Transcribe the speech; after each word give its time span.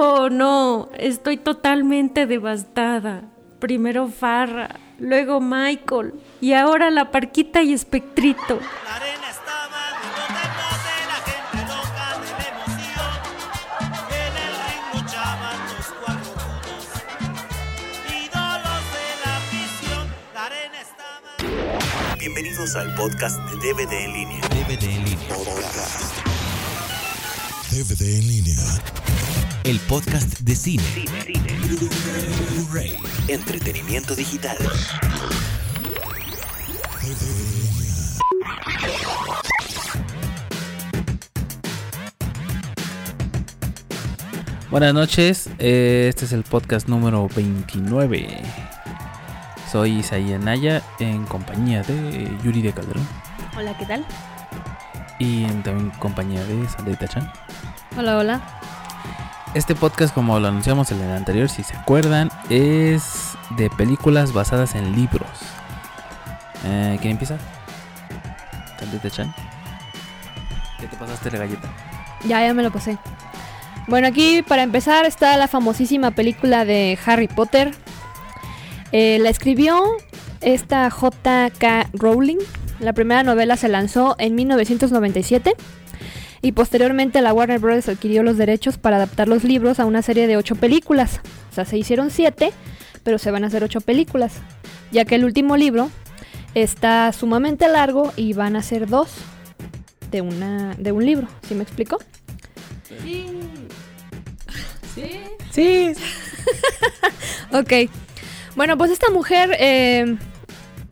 Oh, 0.00 0.30
no, 0.30 0.90
estoy 0.96 1.38
totalmente 1.38 2.26
devastada. 2.26 3.24
Primero 3.58 4.06
Farra, 4.06 4.78
luego 5.00 5.40
Michael 5.40 6.14
y 6.40 6.52
ahora 6.52 6.88
la 6.90 7.10
Parquita 7.10 7.62
y 7.62 7.72
Espectrito. 7.72 8.60
La 8.84 8.94
arena 8.94 9.28
estaba 9.28 9.80
de 9.98 10.06
bote 10.14 10.40
en 10.46 10.54
bote, 10.54 10.94
la 11.10 11.18
gente 11.26 11.58
loca 11.66 12.06
de 12.22 12.30
la 12.38 12.46
emoción. 12.54 13.18
En 14.14 14.34
el 14.38 14.54
ring 14.62 14.84
luchaban 14.94 15.58
los 15.66 15.86
cuatro 16.00 16.30
rudos, 16.46 16.86
ídolos 18.06 18.84
de 18.94 19.06
la 19.24 19.30
afición. 19.36 20.04
La 20.32 20.42
arena 20.46 20.78
estaba. 20.80 22.14
Bienvenidos 22.20 22.76
al 22.76 22.94
podcast 22.94 23.36
de 23.50 23.56
DVD 23.56 23.92
en 24.04 24.12
línea. 24.12 24.40
DVD 24.50 24.84
en 24.84 25.04
línea. 25.06 25.26
DVD 27.72 28.02
en 28.20 28.28
línea. 28.28 28.62
El 29.68 29.78
podcast 29.80 30.40
de 30.40 30.56
cine. 30.56 30.82
Blu-ray. 32.54 32.96
Entretenimiento 33.28 34.14
digital. 34.14 34.56
En. 37.02 38.16
Buenas 44.70 44.94
noches, 44.94 45.50
eh, 45.58 46.06
este 46.08 46.24
es 46.24 46.32
el 46.32 46.44
podcast 46.44 46.88
número 46.88 47.28
29. 47.36 48.40
Soy 49.70 49.98
Isaías 49.98 50.42
Naya 50.42 50.82
en 50.98 51.26
compañía 51.26 51.82
de 51.82 52.34
Yuri 52.42 52.62
de 52.62 52.72
Calderón 52.72 53.06
Hola, 53.54 53.76
¿qué 53.76 53.84
tal? 53.84 54.06
y 55.18 55.44
en 55.44 55.62
también 55.62 55.90
compañía 55.98 56.42
de 56.44 56.66
Sandrita 56.68 57.06
Chan. 57.06 57.30
Hola, 57.98 58.16
hola. 58.16 58.57
Este 59.58 59.74
podcast, 59.74 60.14
como 60.14 60.38
lo 60.38 60.46
anunciamos 60.46 60.92
en 60.92 61.00
el 61.00 61.10
anterior, 61.10 61.48
si 61.48 61.64
se 61.64 61.74
acuerdan, 61.74 62.30
es 62.48 63.32
de 63.56 63.68
películas 63.70 64.32
basadas 64.32 64.76
en 64.76 64.94
libros. 64.94 65.28
Eh, 66.64 66.96
¿Quién 67.00 67.10
empieza? 67.10 67.38
Chan. 69.10 69.34
¿Qué 70.78 70.86
te 70.86 70.96
pasaste 70.96 71.32
la 71.32 71.38
galleta? 71.38 71.68
Ya, 72.24 72.46
ya 72.46 72.54
me 72.54 72.62
lo 72.62 72.70
pasé. 72.70 72.98
Bueno, 73.88 74.06
aquí 74.06 74.42
para 74.42 74.62
empezar 74.62 75.04
está 75.06 75.36
la 75.36 75.48
famosísima 75.48 76.12
película 76.12 76.64
de 76.64 76.96
Harry 77.04 77.26
Potter. 77.26 77.74
Eh, 78.92 79.18
la 79.20 79.28
escribió 79.28 79.82
esta 80.40 80.88
J.K. 80.88 81.90
Rowling. 81.94 82.38
La 82.78 82.92
primera 82.92 83.24
novela 83.24 83.56
se 83.56 83.66
lanzó 83.66 84.14
en 84.20 84.36
1997 84.36 85.56
y 86.42 86.52
posteriormente 86.52 87.20
la 87.20 87.32
Warner 87.32 87.58
Bros. 87.58 87.88
adquirió 87.88 88.22
los 88.22 88.36
derechos 88.36 88.78
para 88.78 88.96
adaptar 88.96 89.28
los 89.28 89.44
libros 89.44 89.80
a 89.80 89.86
una 89.86 90.02
serie 90.02 90.26
de 90.26 90.36
ocho 90.36 90.54
películas. 90.54 91.20
O 91.50 91.54
sea, 91.54 91.64
se 91.64 91.76
hicieron 91.76 92.10
siete, 92.10 92.52
pero 93.02 93.18
se 93.18 93.30
van 93.30 93.44
a 93.44 93.48
hacer 93.48 93.64
ocho 93.64 93.80
películas, 93.80 94.34
ya 94.92 95.04
que 95.04 95.16
el 95.16 95.24
último 95.24 95.56
libro 95.56 95.90
está 96.54 97.12
sumamente 97.12 97.68
largo 97.68 98.12
y 98.16 98.32
van 98.32 98.56
a 98.56 98.62
ser 98.62 98.86
dos 98.86 99.10
de, 100.10 100.20
una, 100.20 100.74
de 100.78 100.92
un 100.92 101.04
libro. 101.04 101.28
¿Sí 101.46 101.54
me 101.54 101.62
explico? 101.62 101.98
Sí. 105.52 105.92
Ok. 107.52 107.90
Bueno, 108.56 108.76
pues 108.76 108.90
esta 108.90 109.10
mujer, 109.10 109.56
eh, 109.58 110.16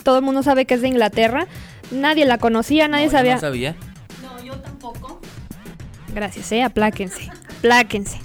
todo 0.03 0.19
el 0.19 0.25
mundo 0.25 0.43
sabe 0.43 0.65
que 0.65 0.75
es 0.75 0.81
de 0.81 0.89
Inglaterra. 0.89 1.47
Nadie 1.91 2.25
la 2.25 2.39
conocía, 2.39 2.89
nadie 2.89 3.07
No, 3.07 3.13
yo 3.13 3.19
sabía. 3.19 3.35
No 3.35 3.41
sabía. 3.41 3.77
Gracias, 6.17 6.51
eh, 6.51 6.63
apláquense, 6.63 7.31
apláquense. 7.59 8.19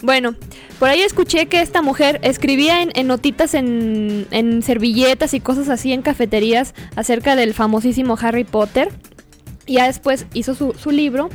Bueno, 0.00 0.36
por 0.78 0.88
ahí 0.88 1.00
escuché 1.00 1.46
que 1.46 1.60
esta 1.60 1.82
mujer 1.82 2.20
escribía 2.22 2.82
en, 2.82 3.06
notitas 3.08 3.54
en, 3.54 4.62
servilletas 4.62 5.34
y 5.34 5.40
cosas 5.40 5.68
así 5.70 5.92
en 5.92 6.02
cafeterías 6.02 6.72
acerca 6.94 7.34
del 7.34 7.52
famosísimo 7.52 8.16
Harry 8.22 8.44
Potter. 8.44 8.92
Ya 9.66 9.86
después 9.88 10.26
hizo 10.34 10.54
su, 10.54 10.90
libro 10.92 11.30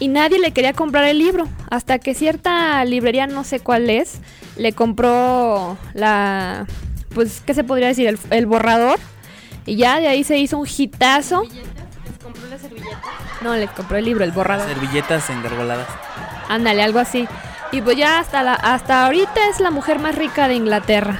y 0.00 0.08
nadie 0.08 0.40
le 0.40 0.50
quería 0.50 0.72
comprar 0.72 1.04
el 1.04 1.20
libro. 1.20 1.46
Hasta 1.70 2.00
que 2.00 2.12
cierta 2.12 2.84
librería, 2.84 3.28
no 3.28 3.44
sé 3.44 3.60
cuál 3.60 3.90
es, 3.90 4.18
le 4.56 4.72
compró 4.72 5.78
la... 5.94 6.66
Pues, 7.14 7.40
¿qué 7.46 7.54
se 7.54 7.62
podría 7.62 7.86
decir? 7.86 8.08
El, 8.08 8.18
el 8.30 8.46
borrador. 8.46 8.98
Y 9.64 9.76
ya 9.76 10.00
de 10.00 10.08
ahí 10.08 10.24
se 10.24 10.38
hizo 10.38 10.58
un 10.58 10.66
hitazo. 10.66 11.44
No, 13.40 13.54
le 13.54 13.68
compró 13.68 13.96
el 13.96 14.04
libro, 14.04 14.24
el 14.24 14.32
borrador. 14.32 14.66
Servilletas 14.66 15.30
engargoladas. 15.30 15.86
Ándale, 16.48 16.82
algo 16.82 16.98
así. 16.98 17.28
Y 17.70 17.82
pues 17.82 17.96
ya 17.96 18.18
hasta, 18.18 18.42
la, 18.42 18.54
hasta 18.54 19.04
ahorita 19.06 19.48
es 19.50 19.60
la 19.60 19.70
mujer 19.70 19.98
más 19.98 20.14
rica 20.14 20.48
de 20.48 20.54
Inglaterra. 20.54 21.18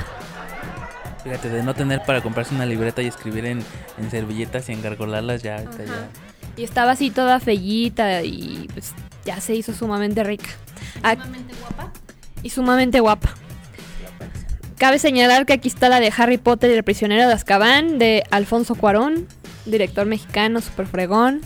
Fíjate, 1.22 1.50
de 1.50 1.62
no 1.62 1.74
tener 1.74 2.02
para 2.06 2.20
comprarse 2.22 2.54
una 2.54 2.64
libreta 2.64 3.02
y 3.02 3.06
escribir 3.06 3.44
en, 3.44 3.62
en 3.98 4.10
servilletas 4.10 4.68
y 4.68 4.72
engargolarlas, 4.72 5.42
ya, 5.42 5.56
ahorita 5.56 5.84
ya. 5.84 6.08
Y 6.56 6.64
estaba 6.64 6.92
así 6.92 7.10
toda 7.10 7.38
fellita 7.38 8.22
y 8.22 8.68
pues 8.72 8.94
ya 9.24 9.40
se 9.40 9.54
hizo 9.54 9.72
sumamente 9.72 10.24
rica. 10.24 10.48
¿Sumamente 10.94 11.54
guapa? 11.60 11.92
Y 12.42 12.50
sumamente 12.50 13.00
guapa. 13.00 13.34
Cabe 14.78 14.98
señalar 14.98 15.44
que 15.44 15.52
aquí 15.52 15.68
está 15.68 15.88
la 15.88 16.00
de 16.00 16.12
Harry 16.16 16.38
Potter 16.38 16.70
y 16.70 16.74
el 16.74 16.84
prisionero 16.84 17.26
de 17.26 17.34
Azkaban 17.34 17.98
de 17.98 18.24
Alfonso 18.30 18.74
Cuarón, 18.74 19.26
director 19.66 20.06
mexicano, 20.06 20.60
super 20.60 20.86
fregón. 20.86 21.42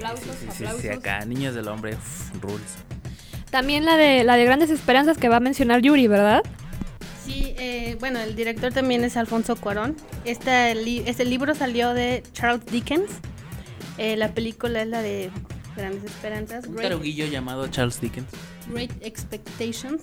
Sí, 0.00 0.30
sí, 0.40 0.46
sí, 0.50 0.64
sí, 0.66 0.82
sí, 0.82 0.88
acá, 0.88 1.24
niños 1.24 1.54
del 1.54 1.68
hombre, 1.68 1.94
uf, 1.94 2.30
rules. 2.42 2.60
También 3.50 3.84
la 3.84 3.96
de 3.96 4.24
la 4.24 4.36
de 4.36 4.44
Grandes 4.44 4.70
Esperanzas 4.70 5.18
que 5.18 5.28
va 5.28 5.36
a 5.36 5.40
mencionar 5.40 5.80
Yuri, 5.80 6.06
¿verdad? 6.08 6.42
Sí, 7.24 7.54
eh, 7.58 7.96
bueno, 8.00 8.20
el 8.20 8.36
director 8.36 8.72
también 8.72 9.02
es 9.04 9.16
Alfonso 9.16 9.56
Cuarón. 9.56 9.96
Este, 10.24 10.74
li- 10.74 11.02
este 11.06 11.24
libro 11.24 11.54
salió 11.54 11.92
de 11.94 12.22
Charles 12.32 12.64
Dickens. 12.66 13.10
Eh, 13.98 14.16
la 14.16 14.32
película 14.32 14.82
es 14.82 14.88
la 14.88 15.00
de 15.02 15.30
Grandes 15.76 16.04
Esperanzas, 16.04 16.66
Un 16.66 16.76
Great, 16.76 16.90
taruguillo 16.90 17.26
llamado 17.26 17.66
Charles 17.68 18.00
Dickens. 18.00 18.28
Great 18.70 18.92
Expectations, 19.00 20.02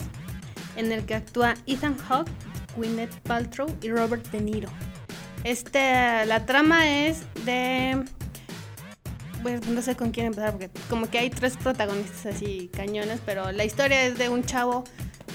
en 0.75 0.91
el 0.91 1.05
que 1.05 1.15
actúa 1.15 1.53
Ethan 1.67 1.97
Hawke, 1.97 2.31
Gwyneth 2.75 3.13
Paltrow 3.21 3.67
y 3.81 3.89
Robert 3.89 4.25
De 4.31 4.41
Niro. 4.41 4.69
Este, 5.43 6.25
la 6.25 6.45
trama 6.45 6.89
es 6.89 7.21
de... 7.45 8.03
Bueno, 9.43 9.59
no 9.67 9.81
sé 9.81 9.95
con 9.95 10.11
quién 10.11 10.27
empezar 10.27 10.51
porque 10.51 10.69
como 10.89 11.09
que 11.09 11.19
hay 11.19 11.29
tres 11.29 11.57
protagonistas 11.57 12.35
así 12.35 12.69
cañones, 12.73 13.19
pero 13.25 13.51
la 13.51 13.65
historia 13.65 14.03
es 14.03 14.17
de 14.17 14.29
un 14.29 14.43
chavo 14.45 14.83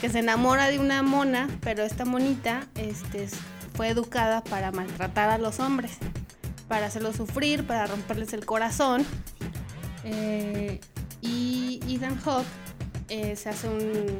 que 0.00 0.08
se 0.08 0.20
enamora 0.20 0.69
de 0.69 0.78
una 0.78 1.02
mona, 1.02 1.46
pero 1.60 1.82
esta 1.82 2.04
monita 2.06 2.66
este, 2.76 3.24
es- 3.24 3.34
fue 3.74 3.88
educada 3.88 4.42
para 4.42 4.72
maltratar 4.72 5.28
a 5.28 5.38
los 5.38 5.60
hombres, 5.60 5.98
para 6.69 6.86
hacerlos 6.86 7.16
sufrir, 7.16 7.66
para 7.66 7.86
romperles 7.86 8.32
el 8.32 8.44
corazón. 8.46 9.04
Eh, 10.04 10.80
y 11.20 11.80
Ethan 11.88 12.19
Hawke 12.20 12.46
eh, 13.08 13.36
se 13.36 13.50
hace 13.50 13.69
un... 13.69 14.19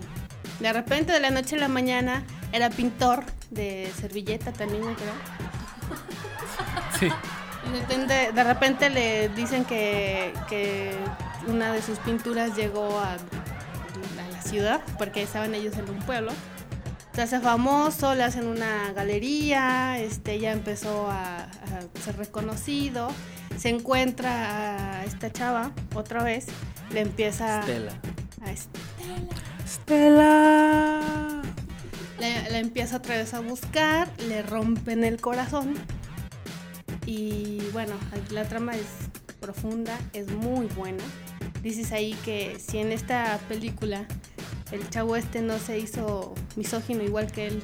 De 0.60 0.72
repente, 0.72 1.12
de 1.12 1.20
la 1.20 1.31
noche 1.31 1.56
a 1.56 1.60
la 1.60 1.69
mañana, 1.69 2.25
era 2.53 2.69
pintor 2.70 3.25
de 3.50 3.91
servilleta 4.00 4.53
también, 4.53 4.82
creo. 4.82 5.15
Sí. 6.99 7.09
De 7.73 7.81
repente, 7.81 8.33
de 8.33 8.45
repente 8.45 8.91
le 8.91 9.29
dicen 9.31 9.65
que, 9.65 10.33
que 10.49 10.93
una 11.47 11.73
de 11.73 11.83
sus 11.83 11.99
pinturas 11.99 12.56
llegó 12.56 12.99
a, 12.99 13.12
a 13.15 14.33
la 14.33 14.43
ciudad, 14.43 14.81
porque 14.99 15.23
estaban 15.23 15.55
ellos 15.55 15.77
en 15.77 15.89
un 15.91 15.99
pueblo. 16.01 16.32
Se 17.15 17.23
hace 17.23 17.41
famoso, 17.41 18.15
le 18.15 18.23
hacen 18.23 18.47
una 18.47 18.93
galería, 18.93 19.99
este, 19.99 20.38
ya 20.38 20.53
empezó 20.53 21.11
a, 21.11 21.38
a 21.44 22.00
ser 22.05 22.17
reconocido. 22.17 23.09
Se 23.59 23.70
encuentra 23.70 25.00
a 25.00 25.05
esta 25.05 25.32
chava 25.32 25.73
otra 25.94 26.23
vez, 26.23 26.47
le 26.93 27.00
empieza 27.00 27.61
Estela. 27.61 27.93
a 28.44 28.50
est- 28.53 28.69
Estela. 29.65 31.43
Le, 32.20 32.50
le 32.50 32.59
empieza 32.59 32.97
otra 32.97 33.17
vez 33.17 33.35
a 33.35 33.41
buscar, 33.41 34.09
le 34.29 34.43
rompen 34.43 35.03
el 35.05 35.20
corazón. 35.20 35.75
Y 37.08 37.62
bueno, 37.72 37.94
la 38.32 38.44
trama 38.44 38.72
es 38.75 38.84
profunda, 39.40 39.99
es 40.12 40.31
muy 40.31 40.66
buena. 40.66 41.02
Dices 41.62 41.93
ahí 41.93 42.14
que 42.22 42.58
si 42.60 42.81
en 42.81 42.93
esta 42.93 43.38
película 43.49 44.05
el 44.72 44.87
chavo 44.90 45.16
este 45.16 45.40
no 45.40 45.58
se 45.58 45.78
hizo 45.78 46.34
misógino 46.56 47.02
igual 47.02 47.32
que 47.32 47.46
él, 47.46 47.62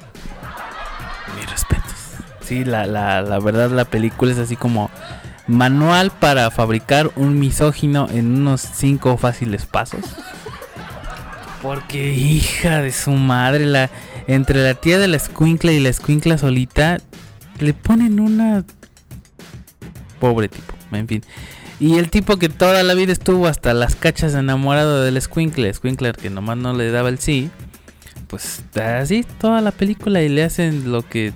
Mis 1.37 1.51
respetos. 1.51 1.93
Sí, 2.41 2.65
la, 2.65 2.87
la, 2.87 3.21
la 3.21 3.39
verdad 3.39 3.69
la 3.69 3.85
película 3.85 4.31
es 4.31 4.39
así 4.39 4.55
como 4.55 4.89
manual 5.45 6.09
para 6.09 6.49
fabricar 6.49 7.11
un 7.15 7.37
misógino 7.37 8.07
en 8.09 8.35
unos 8.41 8.61
cinco 8.61 9.15
fáciles 9.15 9.67
pasos. 9.67 10.05
Porque 11.61 12.13
hija 12.13 12.81
de 12.81 12.91
su 12.91 13.11
madre, 13.11 13.67
la 13.67 13.91
entre 14.25 14.63
la 14.63 14.73
tía 14.73 14.97
de 14.97 15.07
la 15.07 15.17
escuincla 15.17 15.71
y 15.71 15.79
la 15.79 15.89
escuincla 15.89 16.39
solita 16.39 16.97
le 17.59 17.75
ponen 17.75 18.19
una 18.19 18.65
pobre 20.19 20.47
tipo, 20.47 20.73
en 20.91 21.07
fin. 21.07 21.23
Y 21.79 21.97
el 21.97 22.09
tipo 22.09 22.37
que 22.37 22.49
toda 22.49 22.83
la 22.83 22.93
vida 22.93 23.11
estuvo 23.11 23.47
hasta 23.47 23.73
las 23.73 23.95
cachas 23.95 24.33
enamorado 24.33 25.03
del 25.03 25.21
Squinkle, 25.21 25.73
Squinkler 25.73 26.15
que 26.15 26.29
nomás 26.29 26.57
no 26.57 26.73
le 26.73 26.89
daba 26.89 27.09
el 27.09 27.19
sí, 27.19 27.49
pues 28.27 28.63
así 28.75 29.25
toda 29.39 29.61
la 29.61 29.71
película 29.71 30.21
y 30.21 30.29
le 30.29 30.43
hacen 30.43 30.91
lo 30.91 31.07
que 31.07 31.33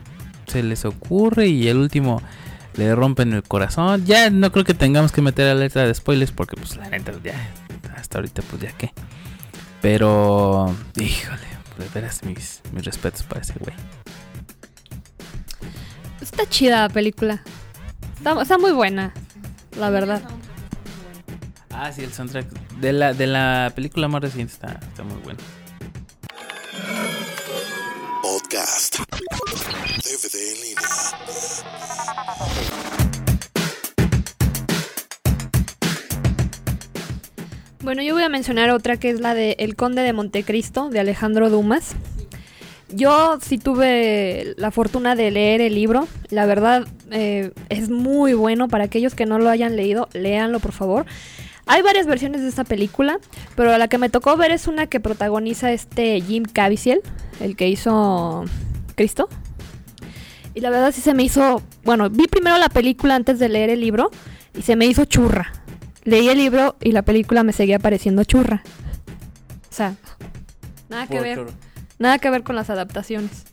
se 0.48 0.64
les 0.64 0.86
ocurre 0.86 1.48
y 1.48 1.68
el 1.68 1.78
último 1.78 2.22
le 2.76 2.96
rompen 2.96 3.34
el 3.34 3.44
corazón. 3.44 4.06
Ya 4.06 4.30
no 4.30 4.52
creo 4.52 4.64
que 4.64 4.74
tengamos 4.74 5.12
que 5.12 5.22
meter 5.22 5.48
alerta 5.48 5.86
de 5.86 5.94
spoilers 5.94 6.32
porque 6.32 6.56
pues 6.56 6.78
la 6.78 6.90
neta 6.90 7.12
ya 7.24 7.36
hasta 7.96 8.20
ahorita 8.20 8.42
pues 8.44 8.62
ya 8.62 8.72
qué. 8.72 8.92
Pero 9.82 10.74
híjole, 10.96 11.48
de 11.78 11.88
veras 11.94 12.24
mis, 12.24 12.62
mis 12.72 12.86
respetos 12.86 13.24
para 13.24 13.42
ese 13.42 13.54
güey. 13.60 13.76
Está 16.22 16.48
chida 16.48 16.82
la 16.82 16.90
película. 16.90 17.44
Está, 18.20 18.42
está 18.42 18.58
muy 18.58 18.74
buena, 18.74 19.14
la 19.78 19.90
verdad. 19.90 20.22
Ah, 21.72 21.90
sí, 21.94 22.04
el 22.04 22.12
soundtrack 22.12 22.48
de 22.82 22.92
la, 22.92 23.14
de 23.14 23.28
la 23.28 23.72
película 23.74 24.10
más 24.10 24.22
reciente 24.22 24.52
está, 24.52 24.78
está 24.82 25.04
muy 25.06 25.22
bueno. 25.24 25.40
Podcast. 28.22 28.98
DVD 30.04 30.36
en 30.36 30.62
línea. 30.62 30.84
Bueno, 37.82 38.02
yo 38.02 38.14
voy 38.16 38.24
a 38.24 38.30
mencionar 38.30 38.70
otra 38.72 38.98
que 38.98 39.10
es 39.12 39.22
la 39.22 39.34
de 39.34 39.56
El 39.60 39.78
Conde 39.78 40.02
de 40.02 40.12
Montecristo, 40.12 40.90
de 40.90 41.00
Alejandro 41.00 41.50
Dumas. 41.50 41.96
Yo 42.92 43.38
sí 43.42 43.58
tuve 43.58 44.56
la 44.58 44.72
fortuna 44.72 45.16
de 45.16 45.32
leer 45.32 45.62
el 45.62 45.76
libro. 45.76 46.08
La 46.30 46.46
verdad 46.46 46.88
eh, 47.12 47.52
es 47.70 47.90
muy 47.90 48.34
bueno. 48.34 48.68
Para 48.68 48.86
aquellos 48.86 49.16
que 49.16 49.26
no 49.26 49.40
lo 49.40 49.50
hayan 49.50 49.76
leído, 49.76 50.10
léanlo 50.14 50.60
por 50.60 50.72
favor. 50.72 51.06
Hay 51.68 51.84
varias 51.84 52.08
versiones 52.08 52.42
de 52.42 52.50
esta 52.50 52.64
película, 52.64 53.20
pero 53.56 53.78
la 53.78 53.88
que 53.88 54.00
me 54.00 54.10
tocó 54.10 54.36
ver 54.36 54.50
es 54.50 54.68
una 54.68 54.88
que 54.88 55.00
protagoniza 55.00 55.72
este 55.72 56.20
Jim 56.20 56.44
Caviezel, 56.52 57.02
el 57.40 57.56
que 57.56 57.70
hizo 57.70 58.46
Cristo. 58.96 59.30
Y 60.56 60.62
la 60.62 60.72
verdad 60.72 60.92
sí 60.92 61.02
se 61.02 61.14
me 61.14 61.22
hizo, 61.22 61.62
bueno, 61.84 62.10
vi 62.10 62.26
primero 62.26 62.58
la 62.58 62.70
película 62.70 63.14
antes 63.14 63.38
de 63.38 63.50
leer 63.50 63.70
el 63.70 63.82
libro 63.82 64.10
y 64.58 64.64
se 64.64 64.76
me 64.76 64.88
hizo 64.88 65.06
churra. 65.06 65.54
Leí 66.06 66.28
el 66.30 66.40
libro 66.40 66.76
y 66.82 66.92
la 66.92 67.04
película 67.04 67.44
me 67.44 67.54
seguía 67.54 67.78
pareciendo 67.78 68.24
churra. 68.24 68.64
O 69.70 69.74
sea, 69.74 69.94
nada 70.90 71.06
que 71.06 71.20
ver, 71.20 71.46
nada 72.00 72.18
que 72.18 72.30
ver 72.30 72.44
con 72.44 72.56
las 72.56 72.70
adaptaciones. 72.70 73.46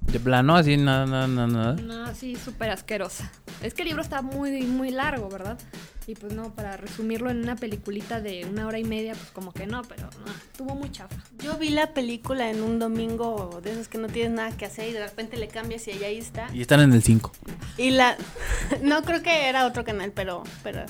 De 0.00 0.20
plano, 0.20 0.56
así, 0.56 0.76
nada, 0.76 1.04
nada, 1.06 1.26
nada, 1.26 1.46
nada. 1.46 1.72
No, 1.74 2.14
sí, 2.14 2.36
súper 2.36 2.70
asquerosa. 2.70 3.30
Es 3.62 3.74
que 3.74 3.82
el 3.82 3.88
libro 3.88 4.02
está 4.02 4.22
muy, 4.22 4.62
muy 4.62 4.90
largo, 4.90 5.28
¿verdad? 5.28 5.58
Y 6.06 6.14
pues 6.14 6.32
no, 6.32 6.54
para 6.54 6.76
resumirlo 6.76 7.30
en 7.30 7.38
una 7.38 7.56
peliculita 7.56 8.20
de 8.20 8.44
una 8.44 8.66
hora 8.68 8.78
y 8.78 8.84
media, 8.84 9.14
pues 9.14 9.30
como 9.32 9.52
que 9.52 9.66
no, 9.66 9.82
pero 9.82 10.08
no, 10.24 10.32
estuvo 10.32 10.76
muy 10.76 10.92
chafa. 10.92 11.16
Yo 11.38 11.58
vi 11.58 11.70
la 11.70 11.92
película 11.92 12.48
en 12.48 12.62
un 12.62 12.78
domingo 12.78 13.60
de 13.62 13.72
esos 13.72 13.88
que 13.88 13.98
no 13.98 14.06
tienes 14.06 14.32
nada 14.32 14.56
que 14.56 14.66
hacer 14.66 14.88
y 14.88 14.92
de 14.92 15.04
repente 15.04 15.36
le 15.36 15.48
cambias 15.48 15.88
y 15.88 15.90
ahí 16.04 16.18
está. 16.18 16.46
Y 16.54 16.60
están 16.60 16.80
en 16.80 16.92
el 16.92 17.02
5. 17.02 17.32
Y 17.76 17.90
la 17.90 18.16
no 18.82 19.02
creo 19.02 19.22
que 19.22 19.48
era 19.48 19.66
otro 19.66 19.84
canal, 19.84 20.12
pero 20.12 20.44
pero 20.62 20.84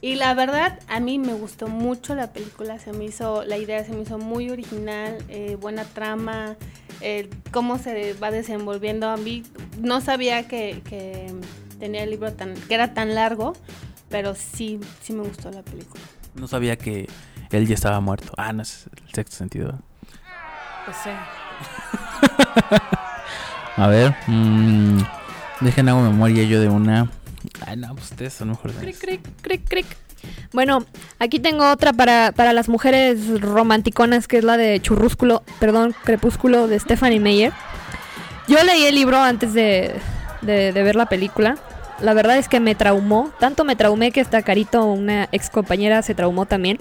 y 0.00 0.14
la 0.14 0.34
verdad 0.34 0.78
a 0.88 1.00
mí 1.00 1.18
me 1.18 1.32
gustó 1.34 1.68
mucho 1.68 2.14
la 2.14 2.32
película, 2.32 2.78
se 2.78 2.92
me 2.92 3.04
hizo 3.04 3.44
la 3.44 3.56
idea 3.56 3.84
se 3.84 3.92
me 3.92 4.02
hizo 4.02 4.18
muy 4.18 4.50
original, 4.50 5.18
eh, 5.28 5.56
buena 5.60 5.84
trama, 5.84 6.56
eh, 7.00 7.28
cómo 7.52 7.78
se 7.78 8.14
va 8.14 8.30
desenvolviendo 8.30 9.08
a 9.08 9.16
mí 9.16 9.42
no 9.80 10.00
sabía 10.00 10.46
que, 10.46 10.82
que 10.88 11.32
tenía 11.78 12.02
el 12.04 12.10
libro 12.10 12.32
tan 12.32 12.54
que 12.54 12.74
era 12.74 12.94
tan 12.94 13.14
largo, 13.14 13.54
pero 14.08 14.34
sí 14.34 14.80
sí 15.02 15.12
me 15.12 15.22
gustó 15.22 15.50
la 15.50 15.62
película. 15.62 16.02
No 16.34 16.46
sabía 16.46 16.76
que 16.76 17.08
él 17.50 17.66
ya 17.66 17.74
estaba 17.74 18.00
muerto. 18.00 18.32
Ah, 18.36 18.52
no, 18.52 18.62
es 18.62 18.88
el 19.06 19.14
sexto 19.14 19.36
sentido. 19.36 19.78
Pues 20.84 20.96
sí. 21.02 21.10
A 23.76 23.86
ver, 23.86 24.14
mmm, 24.26 24.98
dejen 25.60 25.88
hago 25.88 26.00
memoria 26.02 26.42
yo 26.44 26.60
de 26.60 26.68
una. 26.68 27.10
No, 27.76 27.94
pues 27.94 28.10
ustedes 28.10 28.32
son 28.32 28.48
mejores. 28.48 28.76
Cric, 28.76 28.98
cric, 28.98 29.20
cric, 29.42 29.68
cric. 29.68 29.86
Bueno, 30.52 30.84
aquí 31.18 31.38
tengo 31.38 31.70
otra 31.70 31.92
para, 31.92 32.32
para 32.32 32.52
las 32.52 32.68
mujeres 32.68 33.40
romanticonas, 33.40 34.26
que 34.26 34.38
es 34.38 34.44
la 34.44 34.56
de 34.56 34.80
Churrúsculo, 34.80 35.42
perdón, 35.60 35.94
Crepúsculo 36.04 36.66
de 36.66 36.78
Stephanie 36.78 37.20
Meyer. 37.20 37.52
Yo 38.48 38.62
leí 38.64 38.84
el 38.84 38.94
libro 38.94 39.18
antes 39.18 39.52
de, 39.52 39.94
de, 40.42 40.72
de 40.72 40.82
ver 40.82 40.96
la 40.96 41.06
película. 41.06 41.56
La 42.00 42.14
verdad 42.14 42.38
es 42.38 42.48
que 42.48 42.60
me 42.60 42.74
traumó. 42.74 43.30
Tanto 43.38 43.64
me 43.64 43.76
traumé 43.76 44.10
que 44.12 44.20
hasta 44.20 44.42
Carito, 44.42 44.84
una 44.84 45.28
ex 45.32 45.50
compañera, 45.50 46.02
se 46.02 46.14
traumó 46.14 46.46
también. 46.46 46.78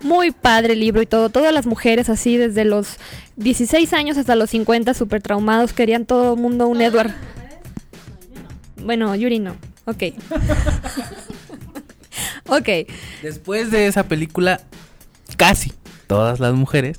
Muy 0.00 0.30
padre 0.30 0.74
el 0.74 0.80
libro 0.80 1.02
y 1.02 1.06
todo. 1.06 1.28
Todas 1.28 1.52
las 1.52 1.66
mujeres 1.66 2.08
así, 2.08 2.36
desde 2.36 2.64
los 2.64 2.96
16 3.36 3.92
años 3.92 4.16
hasta 4.16 4.36
los 4.36 4.50
50, 4.50 4.94
súper 4.94 5.22
traumados. 5.22 5.72
Querían 5.72 6.06
todo 6.06 6.34
el 6.34 6.40
mundo 6.40 6.68
un 6.68 6.80
Edward. 6.80 7.12
Bueno, 8.82 9.14
Yuri 9.14 9.38
no. 9.38 9.56
Ok. 9.84 10.02
ok. 12.48 12.68
Después 13.22 13.70
de 13.70 13.86
esa 13.86 14.04
película, 14.04 14.60
casi 15.36 15.72
todas 16.06 16.40
las 16.40 16.54
mujeres 16.54 16.96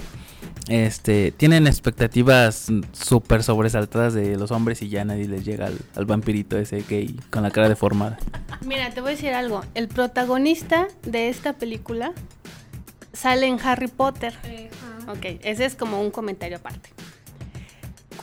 este, 0.69 1.31
tienen 1.31 1.65
expectativas 1.65 2.67
súper 2.91 3.43
sobresaltadas 3.43 4.13
de 4.13 4.35
los 4.35 4.51
hombres 4.51 4.81
y 4.81 4.89
ya 4.89 5.05
nadie 5.05 5.27
les 5.27 5.45
llega 5.45 5.67
al, 5.67 5.77
al 5.95 6.05
vampirito 6.05 6.57
ese 6.57 6.83
gay 6.87 7.19
con 7.29 7.43
la 7.43 7.51
cara 7.51 7.69
deformada. 7.69 8.17
Mira, 8.65 8.89
te 8.91 9.01
voy 9.01 9.11
a 9.11 9.15
decir 9.15 9.33
algo. 9.33 9.63
El 9.75 9.87
protagonista 9.87 10.87
de 11.03 11.29
esta 11.29 11.53
película 11.53 12.11
sale 13.13 13.47
en 13.47 13.59
Harry 13.61 13.87
Potter. 13.87 14.33
Ok, 15.07 15.39
ese 15.43 15.65
es 15.65 15.75
como 15.75 16.01
un 16.01 16.11
comentario 16.11 16.57
aparte. 16.57 16.89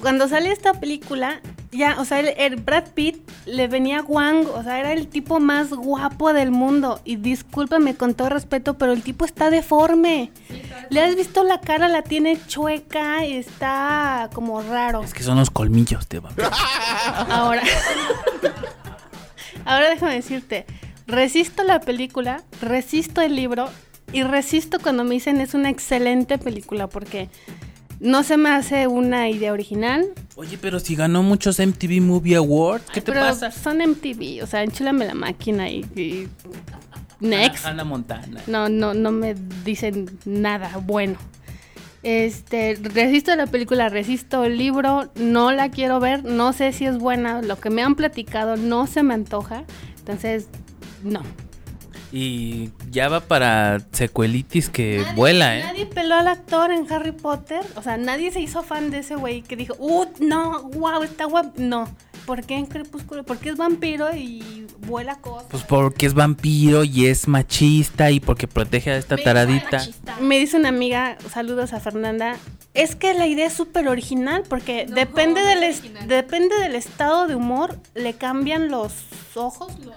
Cuando 0.04 0.28
sale 0.28 0.52
esta 0.52 0.74
película, 0.74 1.40
ya, 1.72 1.98
o 1.98 2.04
sea, 2.04 2.20
el, 2.20 2.34
el 2.36 2.56
Brad 2.56 2.88
Pitt 2.92 3.26
le 3.46 3.68
venía 3.68 4.02
guango, 4.02 4.52
o 4.52 4.62
sea, 4.62 4.78
era 4.78 4.92
el 4.92 5.08
tipo 5.08 5.40
más 5.40 5.70
guapo 5.70 6.34
del 6.34 6.50
mundo. 6.50 7.00
Y 7.06 7.16
discúlpame 7.16 7.94
con 7.94 8.12
todo 8.12 8.28
respeto, 8.28 8.76
pero 8.76 8.92
el 8.92 9.02
tipo 9.02 9.24
está 9.24 9.48
deforme. 9.48 10.30
¿Le 10.90 11.00
has 11.00 11.16
visto 11.16 11.42
la 11.42 11.58
cara? 11.62 11.88
La 11.88 12.02
tiene 12.02 12.38
chueca 12.46 13.24
y 13.24 13.32
está 13.32 14.28
como 14.34 14.60
raro. 14.60 15.02
Es 15.02 15.14
que 15.14 15.22
son 15.22 15.38
los 15.38 15.48
colmillos 15.48 16.06
de 16.10 16.20
vampiro. 16.20 16.50
Ahora, 17.30 17.62
ahora 19.64 19.88
déjame 19.88 20.16
decirte, 20.16 20.66
resisto 21.06 21.62
la 21.62 21.80
película, 21.80 22.42
resisto 22.60 23.22
el 23.22 23.36
libro 23.36 23.70
y 24.12 24.22
resisto 24.22 24.80
cuando 24.80 25.02
me 25.02 25.14
dicen 25.14 25.40
es 25.40 25.54
una 25.54 25.70
excelente 25.70 26.36
película 26.36 26.88
porque 26.88 27.30
no 28.04 28.22
se 28.22 28.36
me 28.36 28.50
hace 28.50 28.86
una 28.86 29.30
idea 29.30 29.52
original. 29.52 30.06
Oye, 30.36 30.58
pero 30.60 30.78
si 30.78 30.94
ganó 30.94 31.22
muchos 31.22 31.58
MTV 31.58 32.02
Movie 32.02 32.36
Awards, 32.36 32.84
¿qué 32.92 33.00
te 33.00 33.10
pero 33.10 33.24
pasa? 33.24 33.50
Son 33.50 33.78
MTV, 33.78 34.42
o 34.42 34.46
sea, 34.46 34.62
enchúlame 34.62 35.06
la 35.06 35.14
máquina 35.14 35.70
y, 35.70 35.80
y 35.96 36.28
next. 37.20 37.64
Hannah 37.64 37.84
Montana. 37.84 38.42
No, 38.46 38.68
no, 38.68 38.92
no 38.92 39.10
me 39.10 39.34
dicen 39.64 40.18
nada 40.26 40.76
bueno. 40.82 41.16
Este, 42.02 42.78
resisto 42.82 43.34
la 43.34 43.46
película, 43.46 43.88
resisto 43.88 44.44
el 44.44 44.58
libro, 44.58 45.10
no 45.14 45.52
la 45.52 45.70
quiero 45.70 45.98
ver, 45.98 46.22
no 46.24 46.52
sé 46.52 46.72
si 46.74 46.84
es 46.84 46.98
buena, 46.98 47.40
lo 47.40 47.58
que 47.58 47.70
me 47.70 47.82
han 47.82 47.94
platicado 47.94 48.56
no 48.56 48.86
se 48.86 49.02
me 49.02 49.14
antoja, 49.14 49.64
entonces 50.00 50.48
no. 51.02 51.22
Y 52.16 52.70
ya 52.92 53.08
va 53.08 53.18
para 53.20 53.80
secuelitis 53.90 54.68
que 54.68 54.98
Nadie- 55.00 55.14
vuela, 55.16 55.58
¿eh? 55.58 55.62
Nadie 55.64 55.86
peló 55.86 56.14
al 56.14 56.28
actor 56.28 56.70
en 56.70 56.86
Harry 56.92 57.10
Potter, 57.10 57.60
o 57.74 57.82
sea, 57.82 57.96
nadie 57.96 58.30
se 58.30 58.38
hizo 58.40 58.62
fan 58.62 58.92
de 58.92 58.98
ese 58.98 59.16
güey 59.16 59.42
que 59.42 59.56
dijo, 59.56 59.74
uh, 59.80 60.06
no, 60.20 60.62
wow, 60.74 61.02
está 61.02 61.24
guapo, 61.24 61.52
no. 61.56 61.88
¿Por 62.24 62.42
qué 62.44 62.54
en 62.54 62.66
Crepúsculo? 62.66 63.24
Porque 63.24 63.50
es 63.50 63.56
vampiro 63.56 64.14
y 64.14 64.66
vuela 64.86 65.16
cosas. 65.16 65.48
Pues 65.50 65.64
porque 65.64 66.06
es 66.06 66.14
vampiro 66.14 66.84
y 66.84 67.06
es 67.06 67.26
machista 67.26 68.12
y 68.12 68.20
porque 68.20 68.46
protege 68.46 68.92
a 68.92 68.96
esta 68.96 69.16
taradita. 69.16 69.82
Me 70.20 70.38
dice 70.38 70.56
una 70.56 70.68
amiga, 70.70 71.18
saludos 71.32 71.72
a 71.72 71.80
Fernanda, 71.80 72.36
es 72.74 72.94
que 72.96 73.12
la 73.12 73.26
idea 73.26 73.46
es 73.48 73.52
súper 73.54 73.88
original 73.88 74.44
porque 74.48 74.86
depende, 74.88 75.40
del 75.42 76.06
depende 76.06 76.56
del 76.60 76.76
estado 76.76 77.26
de 77.26 77.34
humor, 77.34 77.76
le 77.94 78.14
cambian 78.14 78.68
los 78.70 78.92
ojos. 79.34 79.72
los- 79.80 79.94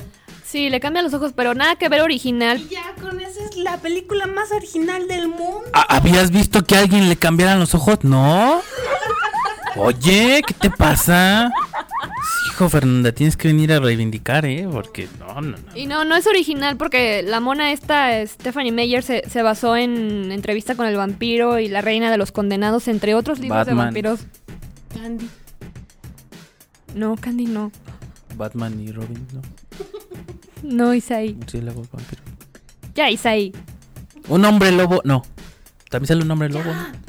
Sí, 0.47 0.69
le 0.69 0.79
cambian 0.79 1.03
los 1.03 1.13
ojos, 1.13 1.33
pero 1.35 1.53
nada 1.53 1.75
que 1.75 1.89
ver 1.89 1.99
original. 2.01 2.57
Y 2.61 2.69
ya 2.69 2.95
con 3.01 3.19
esa 3.19 3.43
es 3.43 3.57
la 3.57 3.77
película 3.77 4.27
más 4.27 4.51
original 4.53 5.05
del 5.07 5.27
mundo. 5.27 5.63
Ah, 5.73 5.85
¿Habías 5.89 6.31
visto 6.31 6.63
que 6.63 6.75
a 6.77 6.79
alguien 6.79 7.09
le 7.09 7.17
cambiaran 7.17 7.59
los 7.59 7.75
ojos? 7.75 7.99
¿No? 8.03 8.61
Oye, 9.75 10.41
¿qué 10.47 10.53
te 10.53 10.69
pasa? 10.69 11.51
Hijo, 12.49 12.69
Fernanda, 12.69 13.11
tienes 13.11 13.35
que 13.35 13.49
venir 13.49 13.73
a 13.73 13.79
reivindicar, 13.79 14.45
¿eh? 14.45 14.65
Porque 14.71 15.09
no, 15.19 15.41
no, 15.41 15.57
no. 15.57 15.75
Y 15.75 15.85
no, 15.85 16.05
no 16.05 16.15
es 16.15 16.25
original 16.27 16.77
porque 16.77 17.23
la 17.23 17.41
mona 17.41 17.73
esta, 17.73 18.25
Stephanie 18.25 18.71
Meyer, 18.71 19.03
se, 19.03 19.29
se 19.29 19.41
basó 19.43 19.75
en 19.75 20.31
entrevista 20.31 20.75
con 20.75 20.87
el 20.87 20.95
vampiro 20.95 21.59
y 21.59 21.67
la 21.67 21.81
reina 21.81 22.09
de 22.09 22.17
los 22.17 22.31
condenados, 22.31 22.87
entre 22.87 23.15
otros 23.15 23.39
libros 23.39 23.65
Batman. 23.65 23.75
de 23.77 23.83
vampiros. 23.83 24.19
Candy. 24.93 25.29
No, 26.95 27.15
Candy 27.17 27.45
no. 27.47 27.71
Batman 28.35 28.79
y 28.79 28.91
Robin, 28.93 29.27
¿no? 29.33 29.41
No, 30.63 30.93
Isaí. 30.93 31.33
Murciélago 31.33 31.83
vampiro. 31.91 32.21
Ya, 32.95 33.09
Isaí. 33.09 33.53
Un 34.27 34.43
hombre 34.45 34.71
lobo, 34.71 35.01
no. 35.05 35.23
También 35.89 36.07
sale 36.07 36.23
un 36.23 36.31
hombre 36.31 36.49
lobo. 36.49 36.65
¿no? 36.73 37.07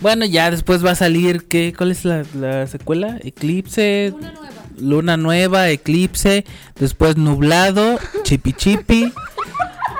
Bueno, 0.00 0.24
ya 0.24 0.50
después 0.50 0.84
va 0.84 0.92
a 0.92 0.94
salir, 0.94 1.46
¿qué? 1.46 1.74
¿Cuál 1.76 1.90
es 1.90 2.04
la, 2.04 2.24
la 2.34 2.66
secuela? 2.66 3.18
Eclipse. 3.22 4.12
Luna 4.12 4.32
nueva. 4.32 4.50
Luna 4.78 5.16
nueva, 5.16 5.68
Eclipse. 5.68 6.44
Después 6.76 7.16
Nublado, 7.16 7.98
Chipi 8.22 8.52
Chipi. 8.54 9.12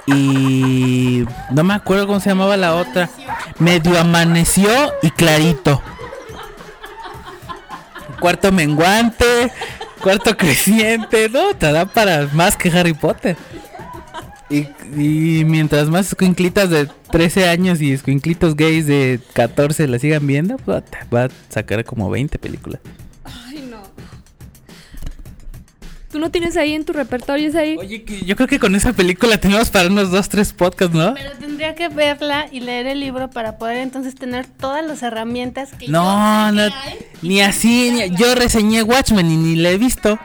Y 0.06 1.24
no 1.52 1.62
me 1.64 1.74
acuerdo 1.74 2.06
cómo 2.06 2.20
se 2.20 2.30
llamaba 2.30 2.56
la 2.56 2.74
otra. 2.74 3.10
Medio 3.58 3.98
amaneció 3.98 4.70
y 5.02 5.10
clarito. 5.10 5.82
Cuarto 8.18 8.52
menguante, 8.52 9.52
cuarto 10.00 10.36
creciente, 10.36 11.28
no, 11.28 11.54
te 11.54 11.70
da 11.72 11.86
para 11.86 12.28
más 12.32 12.56
que 12.56 12.70
Harry 12.70 12.94
Potter. 12.94 13.36
Y, 14.48 15.44
mientras 15.44 15.88
más 15.88 16.08
escuinclitas 16.08 16.70
de 16.70 16.88
13 17.12 17.48
años 17.48 17.80
y 17.80 17.92
escuinclitos 17.92 18.56
gays 18.56 18.86
de 18.86 19.20
14 19.34 19.86
la 19.86 20.00
sigan 20.00 20.26
viendo, 20.26 20.56
va 20.66 21.24
a 21.24 21.28
sacar 21.48 21.84
como 21.84 22.10
20 22.10 22.36
películas. 22.38 22.80
¿Tú 26.10 26.18
no 26.18 26.30
tienes 26.30 26.56
ahí 26.56 26.74
en 26.74 26.84
tu 26.84 26.92
repertorio, 26.92 27.48
Isaí? 27.48 27.76
Oye, 27.76 28.02
que 28.02 28.20
yo 28.24 28.34
creo 28.34 28.48
que 28.48 28.58
con 28.58 28.74
esa 28.74 28.92
película 28.92 29.38
tenemos 29.38 29.70
para 29.70 29.88
unos 29.88 30.10
2, 30.10 30.28
3 30.28 30.52
podcasts, 30.54 30.94
¿no? 30.94 31.14
Pero 31.14 31.30
tendría 31.38 31.74
que 31.76 31.88
verla 31.88 32.46
y 32.50 32.58
leer 32.60 32.86
el 32.88 32.98
libro 32.98 33.30
para 33.30 33.58
poder 33.58 33.76
entonces 33.76 34.16
tener 34.16 34.46
todas 34.46 34.84
las 34.84 35.02
herramientas 35.04 35.70
que 35.78 35.86
No, 35.86 36.48
yo 36.48 36.52
no, 36.52 36.64
sé 36.64 36.70
que 36.70 36.74
hay. 36.90 36.98
ni 37.22 37.40
así, 37.42 37.90
ni- 37.92 38.16
yo 38.16 38.34
reseñé 38.34 38.82
Watchmen 38.82 39.30
y 39.30 39.36
ni 39.36 39.54
la 39.56 39.70
he 39.70 39.78
visto. 39.78 40.18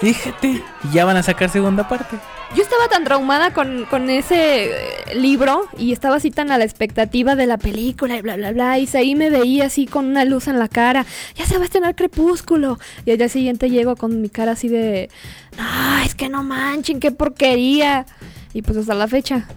Fíjate, 0.00 0.48
y 0.84 0.92
ya 0.92 1.04
van 1.06 1.16
a 1.16 1.22
sacar 1.22 1.48
segunda 1.48 1.88
parte. 1.88 2.16
Yo 2.54 2.62
estaba 2.62 2.86
tan 2.88 3.02
traumada 3.02 3.52
con, 3.52 3.84
con 3.86 4.08
ese 4.10 4.66
eh, 4.66 5.14
libro 5.16 5.68
y 5.76 5.92
estaba 5.92 6.16
así 6.16 6.30
tan 6.30 6.52
a 6.52 6.58
la 6.58 6.62
expectativa 6.62 7.34
de 7.34 7.46
la 7.46 7.58
película 7.58 8.16
y 8.16 8.22
bla, 8.22 8.36
bla, 8.36 8.52
bla. 8.52 8.78
Y 8.78 8.88
ahí 8.94 9.16
me 9.16 9.28
veía 9.28 9.66
así 9.66 9.86
con 9.86 10.06
una 10.06 10.24
luz 10.24 10.46
en 10.46 10.60
la 10.60 10.68
cara. 10.68 11.04
Ya 11.34 11.46
se 11.46 11.56
va 11.56 11.62
a 11.62 11.64
estrenar 11.64 11.96
Crepúsculo. 11.96 12.78
Y 13.04 13.10
al 13.10 13.18
día 13.18 13.28
siguiente 13.28 13.70
llego 13.70 13.96
con 13.96 14.20
mi 14.20 14.28
cara 14.28 14.52
así 14.52 14.68
de... 14.68 15.10
No, 15.58 15.98
es 16.04 16.14
que 16.14 16.28
no 16.28 16.44
manchen, 16.44 17.00
qué 17.00 17.10
porquería. 17.10 18.06
Y 18.52 18.62
pues 18.62 18.78
hasta 18.78 18.94
la 18.94 19.08
fecha. 19.08 19.48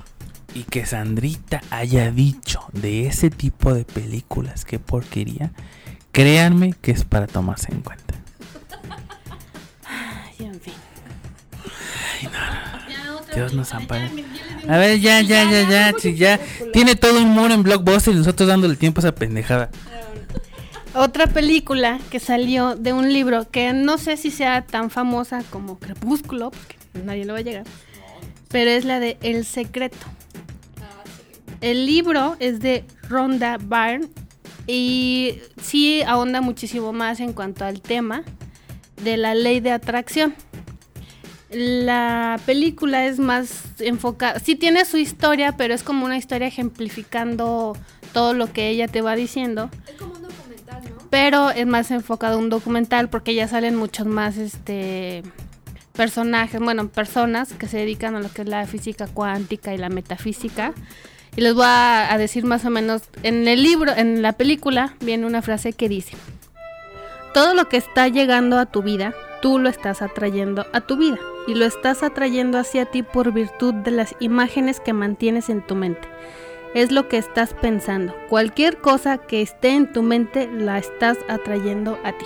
Y 0.56 0.64
que 0.64 0.84
Sandrita 0.88 1.62
haya 1.70 2.10
dicho 2.10 2.62
de 2.74 3.06
ese 3.06 3.30
tipo 3.30 3.76
de 3.76 3.86
películas, 3.86 4.66
qué 4.66 4.80
porquería, 4.80 5.52
créanme 6.12 6.74
que 6.82 6.94
es 6.94 7.06
para 7.06 7.28
tomarse 7.28 7.72
en 7.72 7.82
cuenta. 7.82 8.07
Dios 13.38 13.54
nos 13.54 13.72
ampare. 13.76 14.10
A 14.68 14.78
ver, 14.78 15.00
ya, 15.00 15.22
ya, 15.22 15.44
ya, 15.50 15.70
ya, 15.70 15.94
chi, 15.94 16.16
ya. 16.16 16.40
Tiene 16.74 16.96
todo 16.96 17.22
un 17.22 17.30
muro 17.30 17.54
en 17.54 17.62
Blockbuster 17.62 18.16
y 18.16 18.18
nosotros 18.18 18.50
dándole 18.50 18.76
tiempo 18.76 19.00
a 19.00 19.02
esa 19.04 19.14
pendejada. 19.14 19.70
Otra 20.96 21.28
película 21.28 22.00
que 22.10 22.20
salió 22.20 22.76
de 22.76 22.94
un 22.94 23.14
libro 23.14 23.48
que 23.48 23.74
no 23.74 24.00
sé 24.00 24.18
si 24.18 24.32
sea 24.32 24.64
tan 24.64 24.90
famosa 24.90 25.44
como 25.52 25.78
Crepúsculo, 25.78 26.50
porque 26.50 26.78
nadie 27.06 27.26
lo 27.26 27.34
va 27.34 27.40
a 27.40 27.44
llegar, 27.44 27.66
pero 28.48 28.72
es 28.72 28.86
la 28.86 29.00
de 29.00 29.18
El 29.22 29.46
Secreto. 29.46 30.08
El 31.62 31.86
libro 31.86 32.38
es 32.40 32.60
de 32.60 32.86
Rhonda 33.08 33.58
Byrne 33.58 34.08
y 34.66 35.40
sí 35.62 36.02
ahonda 36.02 36.42
muchísimo 36.42 36.92
más 36.92 37.20
en 37.20 37.34
cuanto 37.34 37.66
al 37.66 37.82
tema 37.82 38.24
de 39.04 39.18
la 39.18 39.36
ley 39.36 39.60
de 39.60 39.72
atracción. 39.72 40.34
La 41.50 42.40
película 42.46 43.06
es 43.06 43.20
más 43.20 43.64
enfocada, 43.80 44.40
sí 44.40 44.56
tiene 44.56 44.84
su 44.86 44.98
historia, 44.98 45.56
pero 45.56 45.74
es 45.74 45.84
como 45.84 46.06
una 46.06 46.18
historia 46.18 46.48
ejemplificando 46.48 47.78
todo 48.14 48.34
lo 48.34 48.52
que 48.52 48.70
ella 48.70 48.88
te 48.88 49.02
va 49.02 49.16
diciendo 49.16 49.70
pero 51.10 51.52
es 51.52 51.66
más 51.66 51.92
enfocado 51.92 52.36
a 52.36 52.40
un 52.40 52.50
documental 52.50 53.10
porque 53.10 53.34
ya 53.34 53.48
salen 53.48 53.76
muchos 53.76 54.06
más 54.08 54.38
este 54.38 55.24
personajes, 55.94 56.62
bueno, 56.62 56.90
personas 56.90 57.54
que 57.54 57.68
se 57.68 57.78
dedican 57.78 58.16
a 58.16 58.20
lo 58.20 58.32
que 58.32 58.44
es 58.44 58.48
la 58.48 58.68
física 58.68 59.08
cuántica 59.08 59.74
y 59.74 59.80
la 59.80 59.90
metafísica. 59.90 60.74
Y 61.36 61.42
les 61.42 61.56
voy 61.56 61.66
a, 61.66 62.14
a 62.14 62.18
decir 62.20 62.46
más 62.46 62.66
o 62.66 62.70
menos, 62.70 63.04
en 63.24 63.48
el 63.48 63.64
libro, 63.64 63.92
en 63.96 64.22
la 64.22 64.34
película, 64.34 64.96
viene 65.02 65.26
una 65.26 65.42
frase 65.42 65.74
que 65.74 65.90
dice, 65.90 66.16
todo 67.34 67.56
lo 67.56 67.68
que 67.68 67.78
está 67.78 68.08
llegando 68.08 68.60
a 68.60 68.68
tu 68.68 68.84
vida, 68.84 69.16
tú 69.42 69.58
lo 69.58 69.70
estás 69.70 70.04
atrayendo 70.04 70.68
a 70.72 70.82
tu 70.82 70.98
vida. 70.98 71.18
Y 71.48 71.56
lo 71.56 71.66
estás 71.66 72.04
atrayendo 72.04 72.60
hacia 72.60 72.86
ti 72.86 73.04
por 73.04 73.32
virtud 73.32 73.74
de 73.74 73.92
las 73.92 74.16
imágenes 74.20 74.80
que 74.80 74.94
mantienes 74.94 75.50
en 75.50 75.66
tu 75.66 75.76
mente 75.76 76.08
es 76.74 76.92
lo 76.92 77.08
que 77.08 77.18
estás 77.18 77.54
pensando. 77.54 78.16
Cualquier 78.30 78.78
cosa 78.78 79.18
que 79.18 79.42
esté 79.42 79.70
en 79.70 79.92
tu 79.92 80.04
mente 80.04 80.50
la 80.52 80.78
estás 80.78 81.18
atrayendo 81.28 82.00
a 82.04 82.12
ti. 82.14 82.26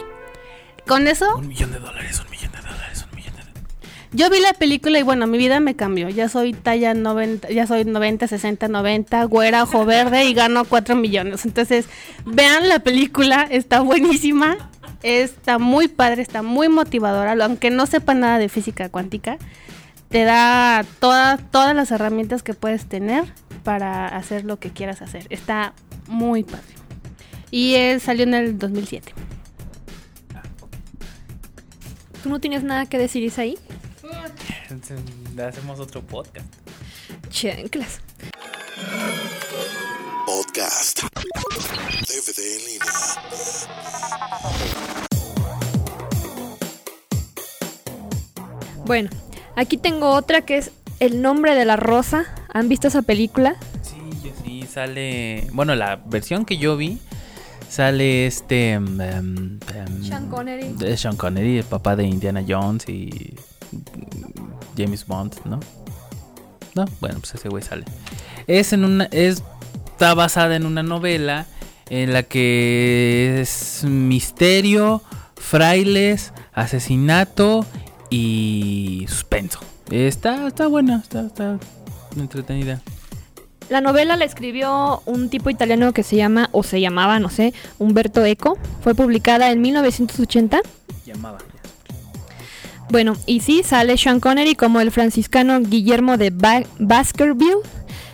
Con 0.87 1.07
eso, 1.07 1.37
Un 1.37 1.47
millón 1.47 1.71
de 1.71 1.79
dólares, 1.79 2.21
un 2.23 2.29
millón 2.31 2.51
de 2.51 2.57
dólares, 2.57 3.05
un 3.09 3.15
millón 3.15 3.35
de 3.35 3.43
dólares. 3.43 3.63
yo 4.11 4.29
vi 4.29 4.39
la 4.41 4.53
película 4.53 4.99
y 4.99 5.03
bueno, 5.03 5.27
mi 5.27 5.37
vida 5.37 5.59
me 5.59 5.75
cambió. 5.75 6.09
Ya 6.09 6.27
soy 6.27 6.53
talla 6.53 6.93
90, 6.93 7.49
ya 7.49 7.67
soy 7.67 7.85
90, 7.85 8.27
60, 8.27 8.67
90, 8.67 9.23
güera, 9.25 9.63
ojo 9.63 9.85
verde 9.85 10.25
y 10.25 10.33
gano 10.33 10.65
4 10.65 10.95
millones. 10.95 11.45
Entonces, 11.45 11.85
vean 12.25 12.67
la 12.67 12.79
película, 12.79 13.47
está 13.49 13.81
buenísima. 13.81 14.57
Está 15.03 15.57
muy 15.57 15.87
padre, 15.87 16.21
está 16.21 16.41
muy 16.41 16.69
motivadora, 16.69 17.33
aunque 17.43 17.71
no 17.71 17.85
sepa 17.85 18.13
nada 18.13 18.37
de 18.37 18.49
física 18.49 18.89
cuántica. 18.89 19.37
Te 20.09 20.23
da 20.23 20.85
todas 20.99 21.39
todas 21.51 21.75
las 21.75 21.91
herramientas 21.91 22.43
que 22.43 22.53
puedes 22.53 22.85
tener 22.85 23.23
para 23.63 24.07
hacer 24.07 24.43
lo 24.45 24.59
que 24.59 24.71
quieras 24.71 25.01
hacer. 25.01 25.25
Está 25.29 25.73
muy 26.07 26.43
padre. 26.43 26.75
Y 27.49 27.75
él 27.75 28.01
salió 28.01 28.23
en 28.23 28.33
el 28.33 28.59
2007. 28.59 29.13
¿Tú 32.23 32.29
no 32.29 32.39
tienes 32.39 32.63
nada 32.63 32.85
que 32.85 32.97
decir, 32.97 33.23
Isaí? 33.23 33.57
Hacemos 35.47 35.79
otro 35.79 36.01
podcast. 36.01 36.45
Chanclas. 37.29 37.99
Podcast. 40.25 41.01
DVD 42.07 42.39
en 42.57 42.65
línea. 42.65 42.85
Bueno, 48.91 49.09
aquí 49.55 49.77
tengo 49.77 50.09
otra 50.09 50.41
que 50.41 50.57
es 50.57 50.71
El 50.99 51.21
nombre 51.21 51.55
de 51.55 51.63
la 51.63 51.77
rosa. 51.77 52.25
¿Han 52.53 52.67
visto 52.67 52.89
esa 52.89 53.01
película? 53.01 53.55
Sí, 53.81 53.95
yo 54.21 54.31
sí, 54.43 54.65
sale. 54.69 55.47
Bueno, 55.53 55.75
la 55.75 55.95
versión 55.95 56.43
que 56.43 56.57
yo 56.57 56.75
vi 56.75 56.99
sale 57.69 58.25
este. 58.25 58.73
em, 58.73 58.99
em, 58.99 59.59
em, 59.73 60.03
Sean 60.03 60.27
Connery. 60.27 60.73
de 60.73 60.97
Sean 60.97 61.15
Connery, 61.15 61.59
el 61.59 61.63
papá 61.63 61.95
de 61.95 62.03
Indiana 62.03 62.43
Jones 62.45 62.83
y. 62.89 63.33
James 64.75 65.07
Bond, 65.07 65.35
¿no? 65.45 65.61
No, 66.75 66.83
bueno, 66.99 67.19
pues 67.19 67.33
ese 67.35 67.47
güey 67.47 67.63
sale. 67.63 67.85
Es 68.45 68.73
en 68.73 68.83
una. 68.83 69.05
Es, 69.05 69.41
está 69.85 70.15
basada 70.15 70.57
en 70.57 70.65
una 70.65 70.83
novela 70.83 71.45
en 71.89 72.11
la 72.11 72.23
que 72.23 73.39
es 73.39 73.85
misterio, 73.85 75.01
frailes, 75.37 76.33
asesinato 76.51 77.65
y 78.11 79.05
suspenso. 79.07 79.59
Está, 79.89 80.45
está 80.47 80.67
buena, 80.67 80.97
está, 80.97 81.25
está 81.25 81.57
entretenida. 82.15 82.79
La 83.69 83.79
novela 83.79 84.17
la 84.17 84.25
escribió 84.25 85.01
un 85.05 85.29
tipo 85.29 85.49
italiano 85.49 85.93
que 85.93 86.03
se 86.03 86.17
llama, 86.17 86.49
o 86.51 86.61
se 86.61 86.81
llamaba, 86.81 87.19
no 87.19 87.29
sé, 87.29 87.53
Umberto 87.79 88.23
Eco. 88.25 88.59
Fue 88.83 88.93
publicada 88.93 89.49
en 89.49 89.61
1980. 89.61 90.59
Llamaba. 91.05 91.37
Bueno, 92.89 93.15
y 93.25 93.39
sí, 93.39 93.63
sale 93.63 93.97
Sean 93.97 94.19
Connery 94.19 94.55
como 94.55 94.81
el 94.81 94.91
franciscano 94.91 95.61
Guillermo 95.61 96.17
de 96.17 96.29
ba 96.29 96.63
Baskerville. 96.79 97.61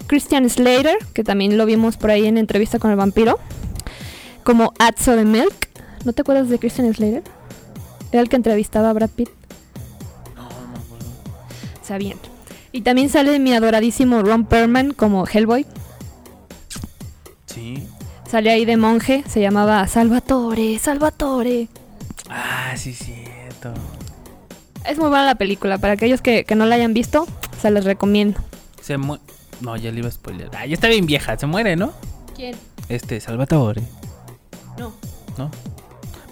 Christian 0.05 0.47
Slater, 0.49 0.97
que 1.13 1.23
también 1.23 1.57
lo 1.57 1.65
vimos 1.65 1.97
por 1.97 2.11
ahí 2.11 2.27
en 2.27 2.37
entrevista 2.37 2.77
con 2.77 2.91
el 2.91 2.97
vampiro. 2.97 3.39
Como 4.43 4.73
Atzo 4.77 5.15
de 5.15 5.25
Milk. 5.25 5.69
¿No 6.05 6.13
te 6.13 6.21
acuerdas 6.21 6.49
de 6.49 6.59
Christian 6.59 6.93
Slater? 6.93 7.23
Era 8.11 8.21
el 8.21 8.29
que 8.29 8.35
entrevistaba 8.35 8.91
a 8.91 8.93
Brad 8.93 9.09
Pitt. 9.09 9.29
Sabían. 11.87 12.17
Y 12.71 12.81
también 12.81 13.09
sale 13.09 13.39
mi 13.39 13.53
adoradísimo 13.53 14.21
Ron 14.21 14.45
Perlman 14.45 14.91
como 14.91 15.25
Hellboy. 15.25 15.65
Sí. 17.45 17.87
Sale 18.29 18.51
ahí 18.51 18.65
de 18.65 18.75
monje, 18.75 19.23
se 19.27 19.39
llamaba 19.39 19.87
Salvatore, 19.87 20.77
Salvatore. 20.79 21.69
Ah, 22.29 22.73
sí, 22.75 22.93
cierto. 22.93 23.73
Es 24.85 24.97
muy 24.97 25.07
buena 25.07 25.25
la 25.25 25.35
película, 25.35 25.77
para 25.77 25.93
aquellos 25.93 26.21
que, 26.21 26.43
que 26.43 26.55
no 26.55 26.65
la 26.65 26.75
hayan 26.75 26.93
visto, 26.93 27.25
se 27.61 27.71
les 27.71 27.85
recomiendo. 27.85 28.39
Se 28.81 28.97
muere. 28.97 29.23
No, 29.61 29.75
ya 29.75 29.91
le 29.91 29.99
iba 29.99 30.09
a 30.09 30.11
spoiler. 30.11 30.49
Ah, 30.53 30.65
ya 30.65 30.73
está 30.73 30.87
bien 30.87 31.05
vieja, 31.05 31.37
se 31.37 31.47
muere, 31.47 31.75
¿no? 31.75 31.93
¿Quién? 32.35 32.55
Este, 32.89 33.19
Salvatore. 33.19 33.81
No. 34.77 34.93
¿No? 35.37 35.49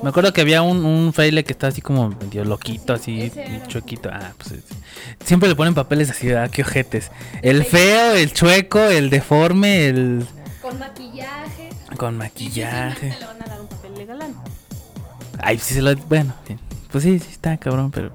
Me 0.03 0.09
acuerdo 0.09 0.33
que 0.33 0.41
había 0.41 0.61
un, 0.61 0.85
un 0.85 1.13
fraile 1.13 1.43
que 1.43 1.53
está 1.53 1.67
así 1.67 1.81
como 1.81 2.09
medio 2.09 2.43
loquito, 2.45 2.93
así, 2.93 3.31
chuequito. 3.67 4.09
Ah, 4.11 4.33
pues 4.37 4.51
es- 4.51 4.63
siempre 5.25 5.49
le 5.49 5.55
ponen 5.55 5.73
papeles 5.73 6.09
así, 6.11 6.27
¿verdad? 6.27 6.49
Qué 6.51 6.61
ojetes. 6.61 7.11
El 7.41 7.63
feo, 7.65 8.13
el 8.13 8.31
chueco, 8.33 8.79
el 8.79 9.09
deforme, 9.09 9.87
el 9.87 10.27
Con 10.61 10.77
maquillaje. 10.79 11.69
con 11.97 12.17
maquillaje. 12.17 13.15
le 13.19 13.25
van 13.25 13.41
a 13.41 13.45
dar 13.45 13.61
un 13.61 13.67
papel 13.67 13.95
de 13.95 14.05
galán. 14.05 14.35
Ay, 15.39 15.57
sí 15.59 15.73
se 15.73 15.81
lo. 15.81 15.95
Bueno, 15.95 16.33
sí. 16.47 16.55
pues 16.91 17.03
sí, 17.03 17.17
sí 17.19 17.29
está 17.31 17.57
cabrón, 17.57 17.89
pero 17.91 18.11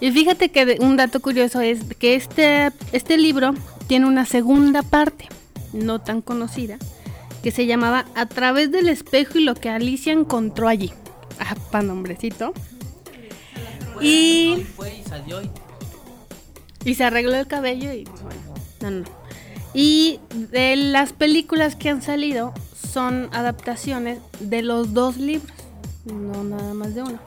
Y 0.00 0.10
fíjate 0.10 0.48
que 0.48 0.78
un 0.80 0.96
dato 0.96 1.20
curioso 1.20 1.60
es 1.60 1.84
que 1.98 2.16
este, 2.16 2.72
este 2.90 3.16
libro 3.16 3.54
tiene 3.86 4.06
una 4.06 4.26
segunda 4.26 4.82
parte, 4.82 5.28
no 5.72 6.00
tan 6.00 6.22
conocida, 6.22 6.78
que 7.44 7.52
se 7.52 7.66
llamaba 7.66 8.06
A 8.16 8.26
través 8.26 8.72
del 8.72 8.88
espejo 8.88 9.38
y 9.38 9.44
lo 9.44 9.54
que 9.54 9.68
Alicia 9.68 10.12
encontró 10.12 10.66
allí. 10.66 10.90
Ah, 11.38 11.54
pa' 11.70 11.82
nombrecito. 11.82 12.52
Y, 14.02 14.66
y 16.84 16.94
se 16.94 17.04
arregló 17.04 17.34
el 17.34 17.46
cabello 17.46 17.92
y 17.92 18.04
no, 18.80 18.90
no. 18.90 19.04
Y 19.74 20.20
de 20.30 20.76
las 20.76 21.12
películas 21.12 21.76
que 21.76 21.88
han 21.88 22.02
salido 22.02 22.52
son 22.92 23.28
adaptaciones 23.32 24.18
de 24.40 24.62
los 24.62 24.92
dos 24.92 25.16
libros, 25.16 25.56
no 26.04 26.44
nada 26.44 26.74
más 26.74 26.94
de 26.94 27.02
uno. 27.02 27.18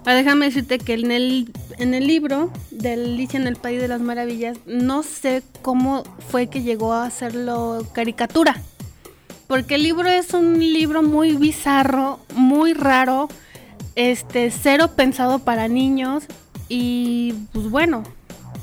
Ahora 0.00 0.14
déjame 0.14 0.46
decirte 0.46 0.78
que 0.78 0.94
en 0.94 1.10
el, 1.10 1.52
en 1.76 1.92
el 1.92 2.06
libro 2.06 2.50
de 2.70 2.94
Alicia 2.94 3.38
en 3.38 3.46
el 3.46 3.56
País 3.56 3.80
de 3.80 3.88
las 3.88 4.00
Maravillas, 4.00 4.56
no 4.64 5.02
sé 5.02 5.42
cómo 5.60 6.04
fue 6.30 6.46
que 6.46 6.62
llegó 6.62 6.94
a 6.94 7.04
hacerlo 7.04 7.86
caricatura. 7.92 8.56
Porque 9.46 9.74
el 9.74 9.82
libro 9.82 10.08
es 10.08 10.32
un 10.32 10.58
libro 10.58 11.02
muy 11.02 11.36
bizarro, 11.36 12.20
muy 12.34 12.72
raro, 12.72 13.28
este, 13.98 14.52
cero 14.52 14.92
pensado 14.94 15.40
para 15.40 15.66
niños 15.66 16.22
y 16.68 17.34
pues 17.52 17.68
bueno, 17.68 18.04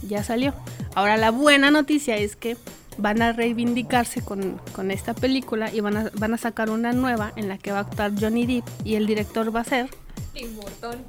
ya 0.07 0.23
salió. 0.23 0.53
Ahora 0.95 1.17
la 1.17 1.29
buena 1.29 1.71
noticia 1.71 2.15
es 2.15 2.37
que 2.37 2.55
van 2.97 3.21
a 3.21 3.33
reivindicarse 3.33 4.21
con, 4.21 4.61
con 4.71 4.91
esta 4.91 5.13
película 5.13 5.73
y 5.73 5.81
van 5.81 5.97
a, 5.97 6.11
van 6.13 6.33
a 6.33 6.37
sacar 6.37 6.69
una 6.69 6.93
nueva 6.93 7.33
en 7.35 7.49
la 7.49 7.57
que 7.57 7.73
va 7.73 7.79
a 7.79 7.81
actuar 7.81 8.13
Johnny 8.17 8.45
Depp 8.45 8.65
y 8.85 8.95
el 8.95 9.07
director 9.07 9.53
va 9.53 9.59
a 9.59 9.63
ser 9.65 9.89
Tim 10.33 10.55
Burton. 10.55 11.03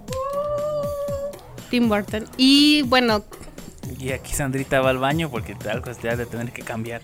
Tim 1.70 1.88
Burton. 1.88 2.24
Y 2.36 2.82
bueno, 2.82 3.22
Y 4.00 4.10
aquí 4.10 4.32
Sandrita 4.34 4.80
va 4.80 4.90
al 4.90 4.98
baño 4.98 5.30
porque 5.30 5.56
algo 5.70 5.94
se 5.94 6.08
ha 6.08 6.16
de 6.16 6.26
tener 6.26 6.52
que 6.52 6.62
cambiar. 6.62 7.00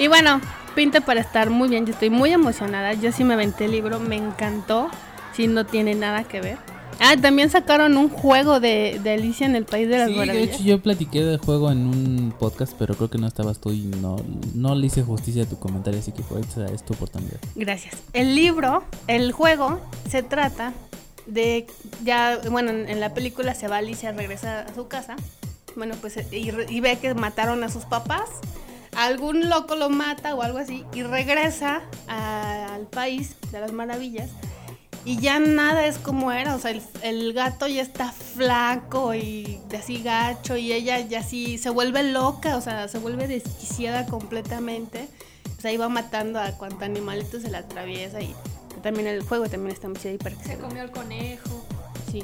y 0.00 0.08
bueno, 0.08 0.40
pinta 0.78 1.00
para 1.00 1.20
estar 1.20 1.50
muy 1.50 1.68
bien. 1.68 1.86
Yo 1.86 1.92
estoy 1.92 2.08
muy 2.08 2.30
emocionada. 2.30 2.92
Yo 2.94 3.10
sí 3.10 3.24
me 3.24 3.34
aventé 3.34 3.64
el 3.64 3.72
libro, 3.72 3.98
me 3.98 4.14
encantó. 4.14 4.88
Si 5.34 5.48
no 5.48 5.66
tiene 5.66 5.96
nada 5.96 6.22
que 6.22 6.40
ver. 6.40 6.56
Ah, 7.00 7.16
también 7.20 7.50
sacaron 7.50 7.96
un 7.96 8.08
juego 8.08 8.60
de, 8.60 9.00
de 9.02 9.10
Alicia 9.10 9.44
en 9.46 9.56
el 9.56 9.64
País 9.64 9.88
de 9.88 9.98
las 9.98 10.06
Sí, 10.06 10.12
de 10.12 10.18
Maravillas. 10.20 10.54
hecho 10.54 10.62
yo 10.62 10.80
platiqué 10.80 11.24
del 11.24 11.38
juego 11.38 11.72
en 11.72 11.78
un 11.78 12.32
podcast, 12.38 12.74
pero 12.78 12.94
creo 12.94 13.10
que 13.10 13.18
no 13.18 13.26
estabas 13.26 13.58
tú 13.58 13.72
y 13.72 13.86
no, 14.00 14.16
no 14.54 14.76
le 14.76 14.86
hice 14.86 15.02
justicia 15.02 15.42
a 15.42 15.46
tu 15.46 15.58
comentario, 15.58 15.98
así 15.98 16.12
que 16.12 16.22
fue 16.22 16.40
esta 16.40 16.66
es 16.66 16.84
tu 16.84 16.94
oportunidad. 16.94 17.38
Gracias. 17.56 17.96
El 18.12 18.36
libro, 18.36 18.84
el 19.08 19.32
juego, 19.32 19.80
se 20.08 20.22
trata 20.22 20.72
de 21.26 21.66
ya, 22.04 22.38
bueno, 22.50 22.70
en, 22.70 23.00
la 23.00 23.14
película 23.14 23.54
se 23.56 23.66
va 23.66 23.78
Alicia, 23.78 24.12
regresa 24.12 24.60
a 24.60 24.74
su 24.74 24.86
casa, 24.86 25.16
bueno, 25.74 25.96
pues 26.00 26.16
y, 26.32 26.50
y 26.68 26.80
ve 26.80 26.98
que 27.00 27.14
mataron 27.14 27.64
a 27.64 27.68
sus 27.68 27.84
papás, 27.84 28.28
algún 29.06 29.48
loco 29.48 29.76
lo 29.76 29.90
mata 29.90 30.34
o 30.34 30.42
algo 30.42 30.58
así 30.58 30.84
y 30.92 31.02
regresa 31.02 31.82
a- 32.08 32.74
al 32.74 32.86
país 32.86 33.36
de 33.52 33.60
las 33.60 33.72
maravillas 33.72 34.30
y 35.04 35.18
ya 35.18 35.38
nada 35.38 35.86
es 35.86 35.96
como 35.98 36.32
era, 36.32 36.54
o 36.54 36.58
sea, 36.58 36.72
el, 36.72 36.82
el 37.02 37.32
gato 37.32 37.66
ya 37.66 37.80
está 37.82 38.12
flaco 38.12 39.14
y 39.14 39.60
así 39.78 40.02
gacho 40.02 40.56
y 40.56 40.72
ella 40.72 41.00
ya 41.00 41.20
así 41.20 41.56
se 41.58 41.70
vuelve 41.70 42.02
loca, 42.02 42.56
o 42.56 42.60
sea, 42.60 42.88
se 42.88 42.98
vuelve 42.98 43.26
desquiciada 43.26 44.04
completamente. 44.06 45.08
O 45.56 45.60
sea, 45.60 45.72
iba 45.72 45.88
matando 45.88 46.38
a 46.38 46.52
cuánto 46.52 46.84
animalito 46.84 47.40
se 47.40 47.50
le 47.50 47.56
atraviesa 47.56 48.20
y 48.20 48.34
también 48.82 49.06
el 49.08 49.22
juego 49.22 49.48
también 49.48 49.72
está 49.74 49.88
muy 49.88 49.96
chido 49.98 50.10
ahí 50.12 50.18
para 50.18 50.36
que 50.36 50.42
se 50.44 50.50
Se 50.52 50.58
comió 50.58 50.82
el 50.82 50.90
conejo. 50.90 51.64
Sí. 52.12 52.22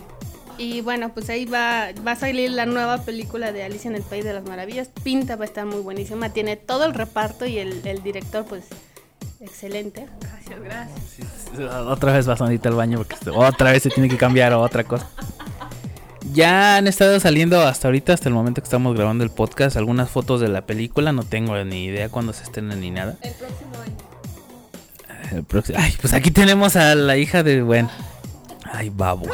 Y 0.58 0.80
bueno, 0.82 1.12
pues 1.12 1.28
ahí 1.30 1.44
va, 1.46 1.88
va 2.06 2.12
a 2.12 2.16
salir 2.16 2.50
la 2.50 2.64
nueva 2.66 3.02
película 3.02 3.50
de 3.52 3.64
Alicia 3.64 3.88
en 3.88 3.96
el 3.96 4.02
País 4.02 4.24
de 4.24 4.32
las 4.32 4.44
Maravillas. 4.44 4.88
Pinta 5.02 5.36
va 5.36 5.42
a 5.42 5.46
estar 5.46 5.66
muy 5.66 5.80
buenísima. 5.80 6.30
Tiene 6.30 6.56
todo 6.56 6.84
el 6.84 6.94
reparto 6.94 7.44
y 7.46 7.58
el, 7.58 7.86
el 7.86 8.02
director, 8.02 8.44
pues, 8.46 8.64
excelente. 9.40 10.06
Gracias, 10.20 10.60
gracias. 10.62 11.84
Otra 11.86 12.12
vez 12.12 12.28
va 12.28 12.36
Sandrita 12.36 12.68
al 12.68 12.74
baño 12.76 12.98
porque 12.98 13.16
otra 13.34 13.72
vez 13.72 13.82
se 13.82 13.90
tiene 13.90 14.08
que 14.08 14.16
cambiar 14.16 14.52
a 14.52 14.58
otra 14.58 14.84
cosa. 14.84 15.08
Ya 16.32 16.76
han 16.76 16.86
estado 16.86 17.20
saliendo 17.20 17.60
hasta 17.60 17.88
ahorita, 17.88 18.12
hasta 18.14 18.28
el 18.28 18.34
momento 18.34 18.60
que 18.62 18.66
estamos 18.66 18.94
grabando 18.96 19.24
el 19.24 19.30
podcast, 19.30 19.76
algunas 19.76 20.08
fotos 20.08 20.40
de 20.40 20.48
la 20.48 20.62
película. 20.66 21.12
No 21.12 21.22
tengo 21.22 21.62
ni 21.64 21.84
idea 21.84 22.08
cuándo 22.08 22.32
se 22.32 22.44
estrena 22.44 22.74
ni 22.76 22.90
nada. 22.90 23.16
El 23.22 23.32
próximo 23.34 23.70
año. 23.84 25.36
El 25.36 25.44
próximo- 25.44 25.78
Ay, 25.80 25.94
pues 26.00 26.12
aquí 26.14 26.30
tenemos 26.30 26.76
a 26.76 26.94
la 26.94 27.16
hija 27.16 27.42
de. 27.42 27.62
Bueno. 27.62 27.90
Ay, 28.72 28.90
babos. 28.90 29.28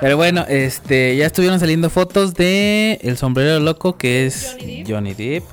Pero 0.00 0.16
bueno, 0.16 0.44
este. 0.48 1.16
Ya 1.16 1.26
estuvieron 1.26 1.60
saliendo 1.60 1.90
fotos 1.90 2.34
de 2.34 2.98
El 3.02 3.16
sombrero 3.16 3.60
loco, 3.60 3.96
que 3.98 4.26
es 4.26 4.56
Johnny 4.58 4.82
Depp. 4.82 4.88
Johnny 4.90 5.14
Depp. 5.14 5.44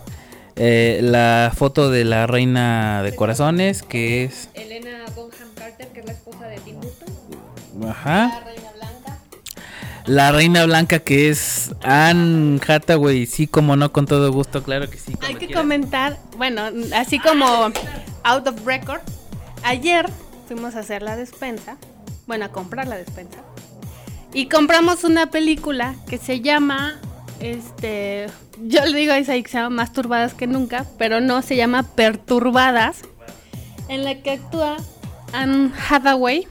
Eh, 0.55 0.99
la 1.03 1.51
foto 1.55 1.91
de 1.91 2.03
la 2.03 2.25
reina 2.25 3.03
de 3.03 3.15
corazones, 3.15 3.83
que 3.83 4.23
es. 4.23 4.49
Elena 4.55 5.05
Bonham 5.15 5.49
Carter, 5.53 5.87
que 5.89 5.99
es 5.99 6.05
la 6.05 6.13
esposa 6.13 6.47
de 6.47 6.57
Tim 6.61 6.77
Burton. 6.77 7.89
Ajá. 7.89 8.27
La 8.27 8.39
reina 8.45 8.71
blanca. 8.75 9.17
La 10.05 10.31
reina 10.31 10.65
blanca, 10.65 10.99
que 10.99 11.29
es 11.29 11.71
Anne 11.83 12.59
Hathaway. 12.65 13.25
Sí, 13.27 13.45
como 13.45 13.75
no, 13.75 13.91
con 13.91 14.07
todo 14.07 14.31
gusto, 14.31 14.63
claro 14.63 14.89
que 14.89 14.97
sí. 14.97 15.15
Hay 15.21 15.35
que 15.35 15.47
quieras. 15.47 15.61
comentar, 15.61 16.17
bueno, 16.37 16.63
así 16.95 17.19
como 17.19 17.45
out 18.23 18.47
of 18.47 18.65
record, 18.65 19.01
ayer 19.63 20.09
fuimos 20.47 20.75
a 20.75 20.79
hacer 20.79 21.01
la 21.03 21.15
despensa, 21.17 21.77
bueno, 22.25 22.45
a 22.45 22.49
comprar 22.49 22.87
la 22.87 22.97
despensa, 22.97 23.37
y 24.37 24.49
compramos 24.49 25.03
una 25.03 25.31
película 25.31 25.95
que 26.07 26.19
se 26.19 26.41
llama, 26.41 26.99
este, 27.39 28.27
yo 28.61 28.85
le 28.85 28.95
digo 28.95 29.11
a 29.11 29.17
Isaí 29.17 29.41
que 29.41 29.49
se 29.49 29.57
llama 29.57 29.77
Más 29.77 29.93
Turbadas 29.93 30.35
que 30.35 30.45
Nunca, 30.45 30.85
pero 30.99 31.19
no, 31.21 31.41
se 31.41 31.55
llama 31.55 31.81
Perturbadas, 31.81 33.01
en 33.89 34.03
la 34.03 34.21
que 34.21 34.29
actúa 34.33 34.77
Anne 35.33 35.71
Hathaway. 35.89 36.47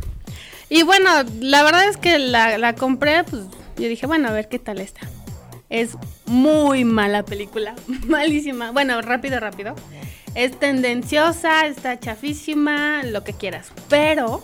Y 0.68 0.82
bueno, 0.82 1.10
la 1.38 1.62
verdad 1.62 1.88
es 1.88 1.96
que 1.96 2.18
la, 2.18 2.58
la 2.58 2.74
compré, 2.74 3.22
pues 3.22 3.42
yo 3.76 3.86
dije, 3.86 4.08
bueno, 4.08 4.30
a 4.30 4.32
ver 4.32 4.48
qué 4.48 4.58
tal 4.58 4.80
está. 4.80 5.02
Es 5.70 5.90
muy 6.24 6.82
mala 6.82 7.24
película, 7.24 7.76
malísima. 8.08 8.72
Bueno, 8.72 9.00
rápido, 9.00 9.38
rápido. 9.38 9.76
Es 10.34 10.58
tendenciosa, 10.58 11.68
está 11.68 12.00
chafísima, 12.00 13.04
lo 13.04 13.22
que 13.22 13.32
quieras. 13.32 13.70
Pero, 13.88 14.42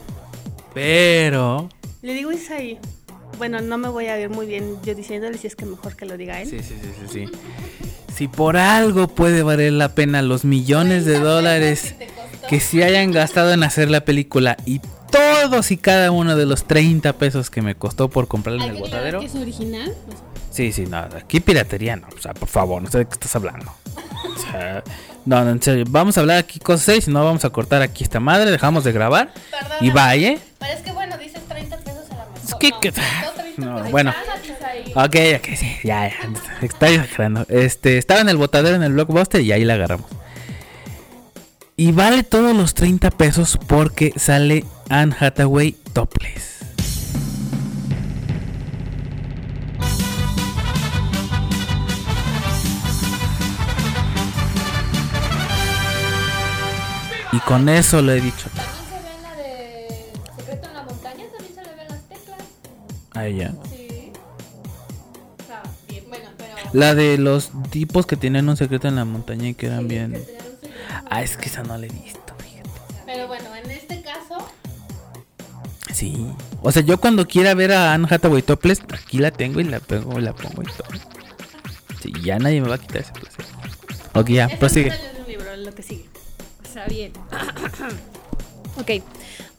Pero. 0.74 1.68
le 2.02 2.14
digo 2.14 2.31
Isaí, 2.31 2.78
bueno, 3.38 3.61
no 3.61 3.79
me 3.79 3.88
voy 3.88 4.07
a 4.07 4.16
ver 4.16 4.31
muy 4.31 4.47
bien 4.47 4.77
yo 4.85 4.95
diciéndole 4.95 5.38
si 5.38 5.47
es 5.47 5.57
que 5.57 5.66
mejor 5.66 5.97
que 5.97 6.07
lo 6.07 6.16
diga 6.16 6.40
él. 6.40 6.49
Sí, 6.49 6.59
sí, 6.61 6.75
sí, 6.81 6.90
sí, 7.01 7.27
sí. 7.27 7.38
Si 8.14 8.29
por 8.29 8.57
algo 8.57 9.09
puede 9.09 9.42
valer 9.42 9.73
la 9.73 9.95
pena 9.95 10.23
los 10.23 10.45
millones 10.45 11.05
de 11.05 11.18
dólares 11.18 11.95
que 12.49 12.61
se 12.61 12.85
hayan 12.85 13.11
gastado 13.11 13.53
en 13.53 13.62
hacer 13.62 13.90
la 13.90 14.05
película 14.05 14.57
y 14.66 14.81
todos 15.11 15.71
y 15.71 15.77
cada 15.77 16.11
uno 16.11 16.37
de 16.37 16.47
los 16.47 16.64
30 16.64 17.12
pesos 17.14 17.51
que 17.51 17.62
me 17.62 17.75
costó 17.75 18.09
por 18.09 18.29
comprarla 18.29 18.66
en 18.66 18.75
el 18.75 18.79
botadero. 18.79 19.21
es 19.21 19.35
original. 19.35 19.95
Sí, 20.51 20.73
sí, 20.73 20.85
no, 20.87 20.99
aquí 20.99 21.40
piratería 21.40 21.97
no, 21.97 22.09
o 22.14 22.21
sea, 22.21 22.35
por 22.35 22.49
favor, 22.49 22.83
no 22.83 22.90
sé 22.90 22.99
de 22.99 23.07
qué 23.07 23.12
estás 23.12 23.35
hablando. 23.37 23.73
O 23.85 24.38
sea, 24.38 24.83
no, 25.25 25.45
no, 25.45 25.51
en 25.51 25.62
serio, 25.62 25.85
vamos 25.88 26.16
a 26.18 26.21
hablar 26.21 26.38
aquí 26.38 26.59
cosas 26.59 27.05
si 27.05 27.11
no 27.11 27.25
vamos 27.25 27.45
a 27.45 27.51
cortar 27.51 27.81
aquí 27.81 28.05
esta 28.05 28.21
madre, 28.21 28.51
dejamos 28.51 28.85
de 28.85 28.92
grabar 28.92 29.33
y 29.81 29.90
vaya. 29.90 30.37
Pero 30.59 30.73
es 30.73 30.81
que 30.81 30.92
bueno, 30.92 31.16
¿Qué- 32.62 32.72
qué- 32.81 32.92
No, 33.57 33.83
bueno. 33.90 34.14
Ok, 34.94 35.16
ok, 35.37 35.46
sí, 35.57 35.77
ya, 35.85 36.09
ya. 36.09 36.16
Está 36.62 36.88
exagerando. 36.88 37.44
Este, 37.48 37.98
estaba 37.98 38.20
en 38.20 38.29
el 38.29 38.37
botadero 38.37 38.77
en 38.77 38.83
el 38.85 38.92
blockbuster 38.92 39.40
y 39.40 39.51
ahí 39.53 39.64
la 39.64 39.75
agarramos. 39.75 40.07
Y 41.77 41.90
vale 41.92 42.22
todos 42.22 42.57
los 42.57 42.75
30 42.75 43.11
pesos 43.11 43.59
porque 43.66 44.12
sale 44.16 44.64
Anne 44.88 45.14
Hathaway 45.18 45.72
topless. 45.92 46.61
Y 57.33 57.38
con 57.40 57.68
eso 57.68 58.03
lo 58.03 58.12
he 58.12 58.20
dicho. 58.20 58.48
A 63.23 63.27
ella. 63.29 63.53
Sí. 63.71 64.11
O 65.39 65.47
sea, 65.47 65.63
bien, 65.89 66.05
bueno, 66.09 66.29
pero. 66.37 66.55
La 66.73 66.95
de 66.97 67.19
los 67.19 67.53
tipos 67.71 68.05
que 68.05 68.17
tenían 68.17 68.49
un 68.49 68.57
secreto 68.57 68.89
en 68.89 68.97
la 68.97 69.05
montaña 69.05 69.49
y 69.49 69.55
que 69.55 69.67
eran 69.67 69.87
bien. 69.87 70.25
Ah, 71.09 71.23
es 71.23 71.37
que 71.37 71.49
esa 71.49 71.63
no 71.63 71.79
la 71.79 71.87
he 71.87 71.89
visto, 71.89 72.35
fíjate. 72.39 72.71
Pero 73.07 73.29
bueno, 73.29 73.55
en 73.55 73.71
este 73.71 74.03
caso. 74.03 74.45
Sí. 75.93 76.27
O 76.63 76.73
sea, 76.73 76.83
yo 76.83 76.99
cuando 76.99 77.29
quiera 77.29 77.55
ver 77.55 77.73
a 77.73 77.95
Anne 77.95 78.09
Hathaway 78.11 78.43
topless, 78.43 78.83
aquí 78.93 79.19
la 79.19 79.31
tengo 79.31 79.61
y 79.61 79.65
la 79.65 79.79
pego, 79.79 80.19
la 80.19 80.33
pongo 80.33 80.63
y 80.63 80.67
todo. 80.67 80.89
Sí, 82.03 82.13
ya 82.25 82.41
nadie 82.41 82.61
me 82.61 82.69
va 82.69 82.75
a 82.75 82.79
quitar 82.79 83.03
ese 83.03 83.13
placer. 83.13 83.45
Ok, 84.15 84.31
ya, 84.31 84.49
prosigue. 84.59 84.89
no 84.89 84.95
es 84.97 85.19
un 85.21 85.27
libro, 85.29 85.57
lo 85.57 85.73
que 85.73 85.83
sigue. 85.85 86.09
Está 86.65 86.87
bien. 86.87 87.13
ok. 88.81 88.91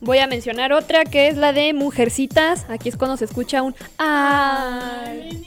Voy 0.03 0.17
a 0.19 0.27
mencionar 0.27 0.73
otra 0.73 1.05
que 1.05 1.27
es 1.29 1.37
la 1.37 1.53
de 1.53 1.73
Mujercitas. 1.73 2.65
Aquí 2.69 2.89
es 2.89 2.97
cuando 2.97 3.15
se 3.17 3.25
escucha 3.25 3.61
un 3.61 3.73
ay. 3.97 5.43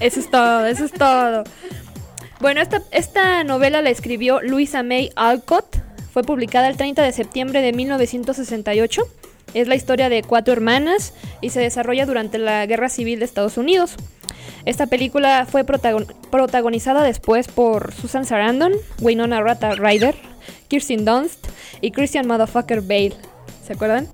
Eso 0.00 0.20
es 0.20 0.30
todo, 0.30 0.66
eso 0.66 0.84
es 0.84 0.92
todo. 0.92 1.44
Bueno, 2.40 2.60
esta, 2.92 3.42
novela 3.44 3.82
la 3.82 3.90
escribió 3.90 4.40
Louisa 4.42 4.82
May 4.82 5.10
Alcott. 5.16 5.78
Fue 6.12 6.22
publicada 6.22 6.68
el 6.68 6.76
30 6.76 7.02
de 7.02 7.12
septiembre 7.12 7.62
de 7.62 7.72
1968. 7.72 9.02
Es 9.54 9.66
la 9.66 9.74
historia 9.74 10.08
de 10.08 10.22
cuatro 10.22 10.52
hermanas 10.52 11.14
y 11.40 11.50
se 11.50 11.60
desarrolla 11.60 12.06
durante 12.06 12.38
la 12.38 12.64
Guerra 12.66 12.90
Civil 12.90 13.18
de 13.18 13.24
Estados 13.24 13.56
Unidos. 13.56 13.96
Esta 14.66 14.86
película 14.86 15.46
fue 15.50 15.64
protagon- 15.64 16.12
protagonizada 16.30 17.02
después 17.02 17.48
por 17.48 17.94
Susan 17.94 18.26
Sarandon, 18.26 18.72
Winona 19.00 19.40
Rata 19.40 19.74
Ryder, 19.74 20.16
Kirsten 20.68 21.04
Dunst 21.04 21.48
y 21.80 21.90
Christian 21.90 22.26
Motherfucker 22.26 22.82
Bale. 22.82 23.16
¿Se 23.66 23.72
acuerdan? 23.72 24.08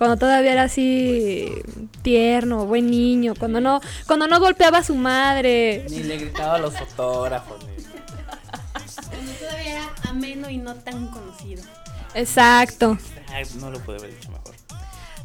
Cuando 0.00 0.16
todavía 0.16 0.52
era 0.52 0.62
así 0.62 1.62
tierno, 2.00 2.64
buen 2.64 2.90
niño, 2.90 3.34
cuando 3.38 3.60
no, 3.60 3.82
cuando 4.06 4.26
no 4.26 4.40
golpeaba 4.40 4.78
a 4.78 4.82
su 4.82 4.94
madre. 4.94 5.84
Ni 5.90 6.02
le 6.02 6.16
gritaba 6.16 6.54
a 6.54 6.58
los 6.58 6.74
fotógrafos. 6.74 7.58
Cuando 9.10 9.32
todavía 9.32 9.72
era 9.72 9.94
ameno 10.08 10.48
y 10.48 10.56
no 10.56 10.74
tan 10.76 11.08
conocido. 11.08 11.62
Exacto. 12.14 12.98
no 13.58 13.70
lo 13.70 13.78
pude 13.80 13.96
haber 13.96 14.14
dicho 14.14 14.30
mejor. 14.30 14.54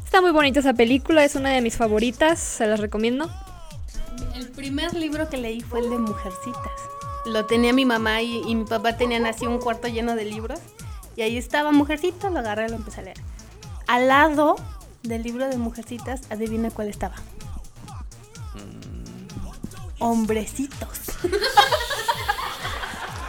Está 0.04 0.20
muy 0.20 0.30
bonita 0.30 0.60
esa 0.60 0.72
película, 0.74 1.24
es 1.24 1.34
una 1.34 1.50
de 1.50 1.60
mis 1.60 1.76
favoritas, 1.76 2.38
se 2.38 2.66
las 2.66 2.80
recomiendo. 2.80 3.30
El 4.34 4.48
primer 4.48 4.94
libro 4.94 5.28
que 5.28 5.36
leí 5.36 5.60
fue 5.60 5.80
el 5.80 5.90
de 5.90 5.98
Mujercitas. 5.98 6.72
Lo 7.26 7.44
tenía 7.46 7.72
mi 7.72 7.84
mamá 7.84 8.22
y, 8.22 8.42
y 8.46 8.54
mi 8.54 8.64
papá 8.64 8.96
tenían 8.96 9.26
así 9.26 9.46
un 9.46 9.58
cuarto 9.58 9.88
lleno 9.88 10.14
de 10.14 10.24
libros. 10.24 10.60
Y 11.16 11.22
ahí 11.22 11.36
estaba 11.36 11.72
Mujercitas, 11.72 12.32
lo 12.32 12.38
agarré 12.38 12.66
y 12.66 12.68
lo 12.68 12.76
empecé 12.76 13.00
a 13.00 13.04
leer. 13.04 13.18
Al 13.88 14.08
lado 14.08 14.56
del 15.02 15.22
libro 15.22 15.48
de 15.48 15.56
Mujercitas, 15.56 16.22
adivina 16.30 16.70
cuál 16.70 16.88
estaba. 16.88 17.16
Hombrecitos. 19.98 21.00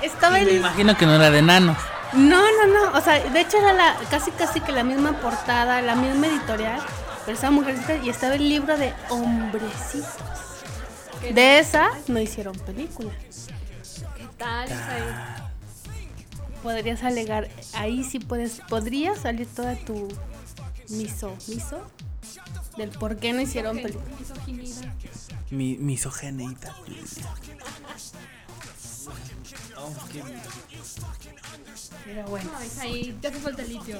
estaba 0.01 0.37
Me 0.37 0.43
el... 0.43 0.57
imagino 0.57 0.97
que 0.97 1.05
no 1.05 1.15
era 1.15 1.31
de 1.31 1.41
nanos. 1.41 1.77
No, 2.13 2.41
no, 2.41 2.67
no. 2.67 2.97
O 2.97 3.01
sea, 3.01 3.19
de 3.19 3.41
hecho 3.41 3.57
era 3.57 3.73
la, 3.73 3.97
casi 4.09 4.31
casi 4.31 4.61
que 4.61 4.71
la 4.71 4.83
misma 4.83 5.19
portada, 5.19 5.81
la 5.81 5.95
misma 5.95 6.27
editorial. 6.27 6.79
Pero 7.25 7.35
estaba 7.35 7.51
Mujercitas 7.51 8.03
y 8.03 8.09
estaba 8.09 8.35
el 8.35 8.47
libro 8.47 8.77
de 8.77 8.93
Hombrecitos. 9.09 10.07
De 11.33 11.59
esa 11.59 11.89
no 12.07 12.19
hicieron 12.19 12.57
película. 12.59 13.11
¿Qué 14.15 14.27
tal? 14.37 14.69
Podrías 16.63 17.03
alegar, 17.03 17.49
ahí 17.73 18.03
sí 18.03 18.19
puedes, 18.19 18.61
podría 18.69 19.15
salir 19.15 19.47
toda 19.47 19.75
tu 19.75 20.07
miso, 20.89 21.35
miso 21.47 21.81
del 22.77 22.89
por 22.91 23.17
qué 23.17 23.33
no 23.33 23.41
hicieron 23.41 23.77
película. 23.77 24.05
Mi 25.49 25.77
misogeneita. 25.77 26.75
Pero 32.05 32.25
bueno. 32.27 32.49
ahí 32.79 33.17
te 33.21 33.27
hace 33.27 33.39
falta 33.39 33.63
litio. 33.63 33.99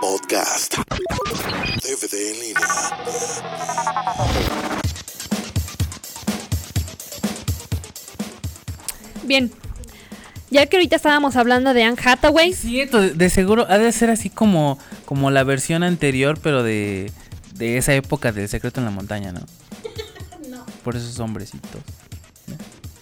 Podcast. 0.00 0.74
DVD 1.82 2.30
en 2.30 2.40
línea. 2.40 2.54
Bien. 9.24 9.50
Ya 10.50 10.66
que 10.66 10.76
ahorita 10.76 10.96
estábamos 10.96 11.36
hablando 11.36 11.74
de 11.74 11.82
Anne 11.82 11.96
Hathaway, 12.02 12.52
Cierto, 12.52 13.00
de, 13.00 13.14
de 13.14 13.30
seguro 13.30 13.66
ha 13.68 13.78
de 13.78 13.90
ser 13.90 14.10
así 14.10 14.30
como, 14.30 14.78
como 15.04 15.30
la 15.30 15.42
versión 15.42 15.82
anterior, 15.82 16.38
pero 16.40 16.62
de, 16.62 17.10
de 17.54 17.76
esa 17.78 17.94
época 17.94 18.30
del 18.30 18.48
secreto 18.48 18.80
en 18.80 18.84
la 18.84 18.92
montaña, 18.92 19.32
¿no? 19.32 19.40
Por 20.84 20.96
esos 20.96 21.18
hombrecitos. 21.18 21.80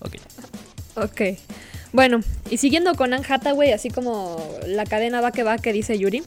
Ok. 0.01 0.15
Ok. 0.97 1.21
Bueno, 1.93 2.21
y 2.49 2.57
siguiendo 2.57 2.95
con 2.95 3.13
Anne 3.13 3.27
Hathaway, 3.29 3.73
así 3.73 3.91
como 3.91 4.43
la 4.67 4.85
cadena 4.87 5.21
va 5.21 5.33
que 5.33 5.43
va 5.43 5.59
que 5.59 5.73
dice 5.73 5.99
Yuri. 5.99 6.23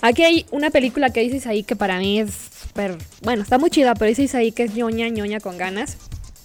Aquí 0.00 0.22
hay 0.22 0.46
una 0.50 0.70
película 0.70 1.10
que 1.10 1.20
dices 1.20 1.46
ahí 1.46 1.64
que 1.64 1.76
para 1.76 1.98
mí 1.98 2.20
es 2.20 2.30
súper... 2.62 2.98
Bueno, 3.22 3.42
está 3.42 3.58
muy 3.58 3.70
chida, 3.70 3.94
pero 3.94 4.10
dices 4.10 4.34
ahí 4.34 4.52
que 4.52 4.64
es 4.64 4.74
ñoña, 4.74 5.08
ñoña 5.08 5.40
con 5.40 5.56
ganas. 5.58 5.96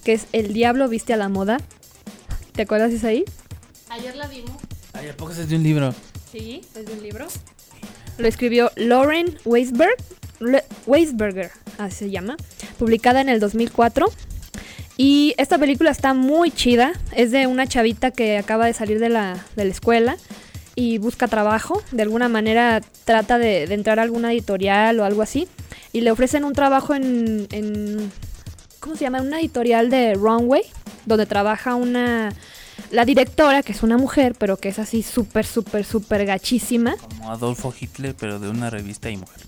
Que 0.03 0.13
es 0.13 0.27
El 0.31 0.53
Diablo 0.53 0.87
Viste 0.87 1.13
a 1.13 1.17
la 1.17 1.27
Moda. 1.29 1.57
¿Te 2.53 2.61
acuerdas 2.63 2.91
de 2.91 2.97
esa 2.97 3.09
ahí? 3.09 3.25
Ayer 3.89 4.15
la 4.15 4.27
vimos. 4.27 4.51
Ay, 4.93 5.09
¿a 5.09 5.17
poco 5.17 5.33
es 5.33 5.49
de 5.49 5.55
un 5.55 5.63
libro? 5.63 5.93
Sí, 6.31 6.61
es 6.75 6.85
de 6.85 6.93
un 6.93 7.03
libro. 7.03 7.27
Lo 8.17 8.27
escribió 8.27 8.71
Lauren 8.75 9.37
Weisberg, 9.45 9.95
Le- 10.39 10.63
Weisberger, 10.87 11.51
así 11.85 11.97
se 11.97 12.09
llama, 12.11 12.37
publicada 12.77 13.21
en 13.21 13.29
el 13.29 13.39
2004. 13.39 14.07
Y 14.97 15.33
esta 15.37 15.57
película 15.57 15.91
está 15.91 16.13
muy 16.13 16.51
chida. 16.51 16.91
Es 17.15 17.31
de 17.31 17.47
una 17.47 17.67
chavita 17.67 18.11
que 18.11 18.37
acaba 18.37 18.65
de 18.65 18.73
salir 18.73 18.99
de 18.99 19.07
la, 19.07 19.45
de 19.55 19.63
la 19.63 19.71
escuela 19.71 20.17
y 20.75 20.97
busca 20.97 21.27
trabajo. 21.27 21.81
De 21.91 22.03
alguna 22.03 22.27
manera 22.27 22.81
trata 23.05 23.37
de, 23.37 23.63
entrar 23.63 23.99
a 23.99 24.01
alguna 24.01 24.33
editorial 24.33 24.99
o 24.99 25.05
algo 25.05 25.21
así. 25.21 25.47
Y 25.93 26.01
le 26.01 26.11
ofrecen 26.11 26.43
un 26.43 26.53
trabajo 26.53 26.93
en, 26.95 27.47
en 27.51 28.11
¿cómo 28.79 28.95
se 28.95 29.01
llama? 29.01 29.21
Una 29.21 29.39
editorial 29.39 29.89
de 29.89 30.15
Runway, 30.15 30.63
donde 31.05 31.25
trabaja 31.25 31.75
una... 31.75 32.33
La 32.91 33.05
directora, 33.05 33.61
que 33.61 33.73
es 33.73 33.83
una 33.83 33.97
mujer, 33.97 34.35
pero 34.37 34.57
que 34.57 34.69
es 34.69 34.79
así 34.79 35.03
súper, 35.03 35.45
súper, 35.45 35.85
súper 35.85 36.25
gachísima. 36.25 36.95
Como 36.97 37.31
Adolfo 37.31 37.73
Hitler, 37.77 38.15
pero 38.17 38.39
de 38.39 38.49
una 38.49 38.69
revista 38.69 39.09
y 39.09 39.17
mujer. 39.17 39.41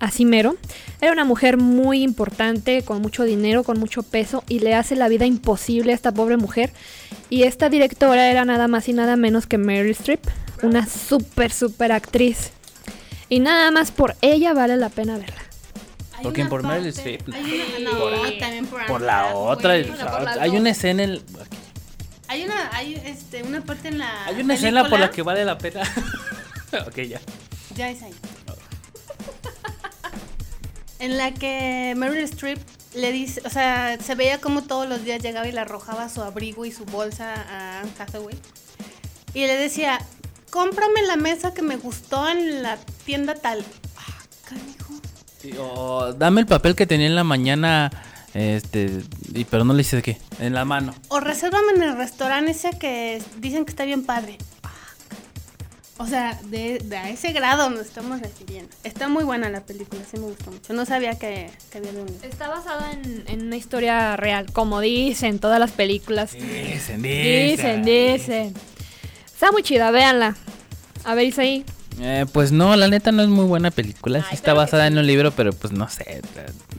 Así 0.00 0.24
mero. 0.24 0.56
Era 1.00 1.12
una 1.12 1.24
mujer 1.24 1.56
muy 1.56 2.02
importante, 2.02 2.82
con 2.82 3.00
mucho 3.02 3.24
dinero, 3.24 3.64
con 3.64 3.78
mucho 3.78 4.02
peso, 4.02 4.44
y 4.48 4.60
le 4.60 4.74
hace 4.74 4.96
la 4.96 5.08
vida 5.08 5.26
imposible 5.26 5.92
a 5.92 5.94
esta 5.94 6.12
pobre 6.12 6.36
mujer. 6.36 6.72
Y 7.30 7.44
esta 7.44 7.68
directora 7.68 8.30
era 8.30 8.44
nada 8.44 8.68
más 8.68 8.88
y 8.88 8.92
nada 8.92 9.16
menos 9.16 9.46
que 9.46 9.58
Meryl 9.58 9.92
Streep, 9.92 10.20
una 10.62 10.86
súper, 10.86 11.52
súper 11.52 11.92
actriz. 11.92 12.50
Y 13.28 13.40
nada 13.40 13.70
más 13.70 13.90
por 13.90 14.16
ella 14.20 14.52
vale 14.52 14.76
la 14.76 14.90
pena 14.90 15.16
verla. 15.16 15.42
¿Por 16.22 16.32
qué? 16.32 16.42
una 16.42 16.50
¿Por 16.50 16.62
Meryl 16.62 16.86
Streep? 16.88 17.22
Hay 17.32 17.62
una, 17.80 17.90
no, 17.90 18.38
también 18.38 18.66
por, 18.66 19.00
la 19.00 19.34
otra. 19.34 19.72
Hay 19.72 20.50
dos. 20.50 20.60
una 20.60 20.70
escena 20.70 21.02
en... 21.02 21.20
Hay 22.28 22.44
una, 22.44 22.70
hay 22.74 22.94
este, 23.04 23.42
una 23.42 23.60
parte 23.60 23.88
en 23.88 23.98
la. 23.98 24.24
Hay 24.24 24.40
una 24.40 24.54
escena 24.54 24.82
por 24.82 24.90
película- 24.90 25.06
la 25.06 25.12
que 25.12 25.22
vale 25.22 25.44
la 25.44 25.58
pena. 25.58 25.82
ok, 26.86 26.96
ya. 27.00 27.20
Ya 27.76 27.90
es 27.90 28.02
ahí. 28.02 28.14
En 31.02 31.18
la 31.18 31.34
que 31.34 31.94
Meryl 31.96 32.22
Streep 32.22 32.60
le 32.94 33.10
dice, 33.10 33.42
o 33.44 33.50
sea, 33.50 33.98
se 34.00 34.14
veía 34.14 34.40
como 34.40 34.62
todos 34.62 34.88
los 34.88 35.02
días 35.04 35.20
llegaba 35.20 35.48
y 35.48 35.50
le 35.50 35.58
arrojaba 35.58 36.08
su 36.08 36.22
abrigo 36.22 36.64
y 36.64 36.70
su 36.70 36.84
bolsa 36.84 37.34
a 37.34 37.80
Anne 37.80 37.90
Hathaway. 37.98 38.38
Y 39.34 39.40
le 39.40 39.56
decía, 39.56 39.98
cómprame 40.50 41.02
la 41.02 41.16
mesa 41.16 41.52
que 41.54 41.62
me 41.62 41.76
gustó 41.76 42.28
en 42.28 42.62
la 42.62 42.78
tienda 43.04 43.34
tal. 43.34 43.64
Ah, 43.96 44.22
canijo. 44.48 44.94
Sí, 45.40 45.50
O 45.58 46.12
dame 46.12 46.40
el 46.40 46.46
papel 46.46 46.76
que 46.76 46.86
tenía 46.86 47.08
en 47.08 47.16
la 47.16 47.24
mañana 47.24 47.90
este 48.32 49.02
Y, 49.34 49.44
pero 49.44 49.64
no 49.64 49.74
le 49.74 49.82
hice 49.82 49.96
de 49.96 50.02
qué. 50.02 50.18
En 50.38 50.54
la 50.54 50.64
mano. 50.64 50.94
O 51.08 51.18
resérvame 51.18 51.72
en 51.74 51.82
el 51.82 51.96
restaurante 51.96 52.52
ese 52.52 52.78
que 52.78 53.20
dicen 53.38 53.64
que 53.64 53.70
está 53.70 53.84
bien 53.84 54.04
padre. 54.04 54.38
O 56.02 56.06
sea, 56.08 56.36
de, 56.46 56.80
de 56.84 56.96
a 56.96 57.10
ese 57.10 57.32
grado 57.32 57.70
nos 57.70 57.86
estamos 57.86 58.20
refiriendo. 58.20 58.74
Está 58.82 59.06
muy 59.08 59.22
buena 59.22 59.48
la 59.50 59.60
película, 59.60 60.02
sí 60.10 60.18
me 60.18 60.26
gustó 60.26 60.50
mucho. 60.50 60.72
No 60.72 60.84
sabía 60.84 61.16
que, 61.16 61.48
que 61.70 61.78
había 61.78 61.92
un... 61.92 62.08
Está 62.22 62.48
basada 62.48 62.90
en, 62.90 63.22
en 63.28 63.46
una 63.46 63.56
historia 63.56 64.16
real, 64.16 64.46
como 64.52 64.80
dicen 64.80 65.38
todas 65.38 65.60
las 65.60 65.70
películas. 65.70 66.32
Dicen, 66.32 67.02
Dicen, 67.02 67.84
dicen. 67.84 68.52
Está 69.26 69.52
muy 69.52 69.62
chida, 69.62 69.92
véanla. 69.92 70.36
A 71.04 71.14
ver, 71.14 71.26
Isaí. 71.26 71.64
Eh, 72.00 72.26
pues 72.32 72.50
no, 72.50 72.74
la 72.74 72.88
neta 72.88 73.12
no 73.12 73.22
es 73.22 73.28
muy 73.28 73.44
buena 73.44 73.70
película. 73.70 74.24
Sí 74.28 74.34
está 74.34 74.54
basada 74.54 74.88
en 74.88 74.98
un 74.98 75.06
libro, 75.06 75.30
pero 75.30 75.52
pues 75.52 75.72
no 75.72 75.88
sé. 75.88 76.20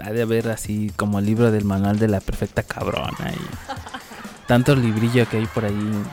Ha 0.04 0.12
de 0.12 0.22
haber 0.22 0.50
así 0.50 0.92
como 0.98 1.20
el 1.20 1.26
libro 1.26 1.50
del 1.50 1.64
manual 1.64 1.98
de 1.98 2.10
la 2.10 2.20
perfecta 2.20 2.62
cabrona 2.64 3.32
y 3.32 4.48
tanto 4.48 4.76
librillo 4.76 5.30
que 5.30 5.38
hay 5.38 5.46
por 5.46 5.64
ahí 5.64 6.04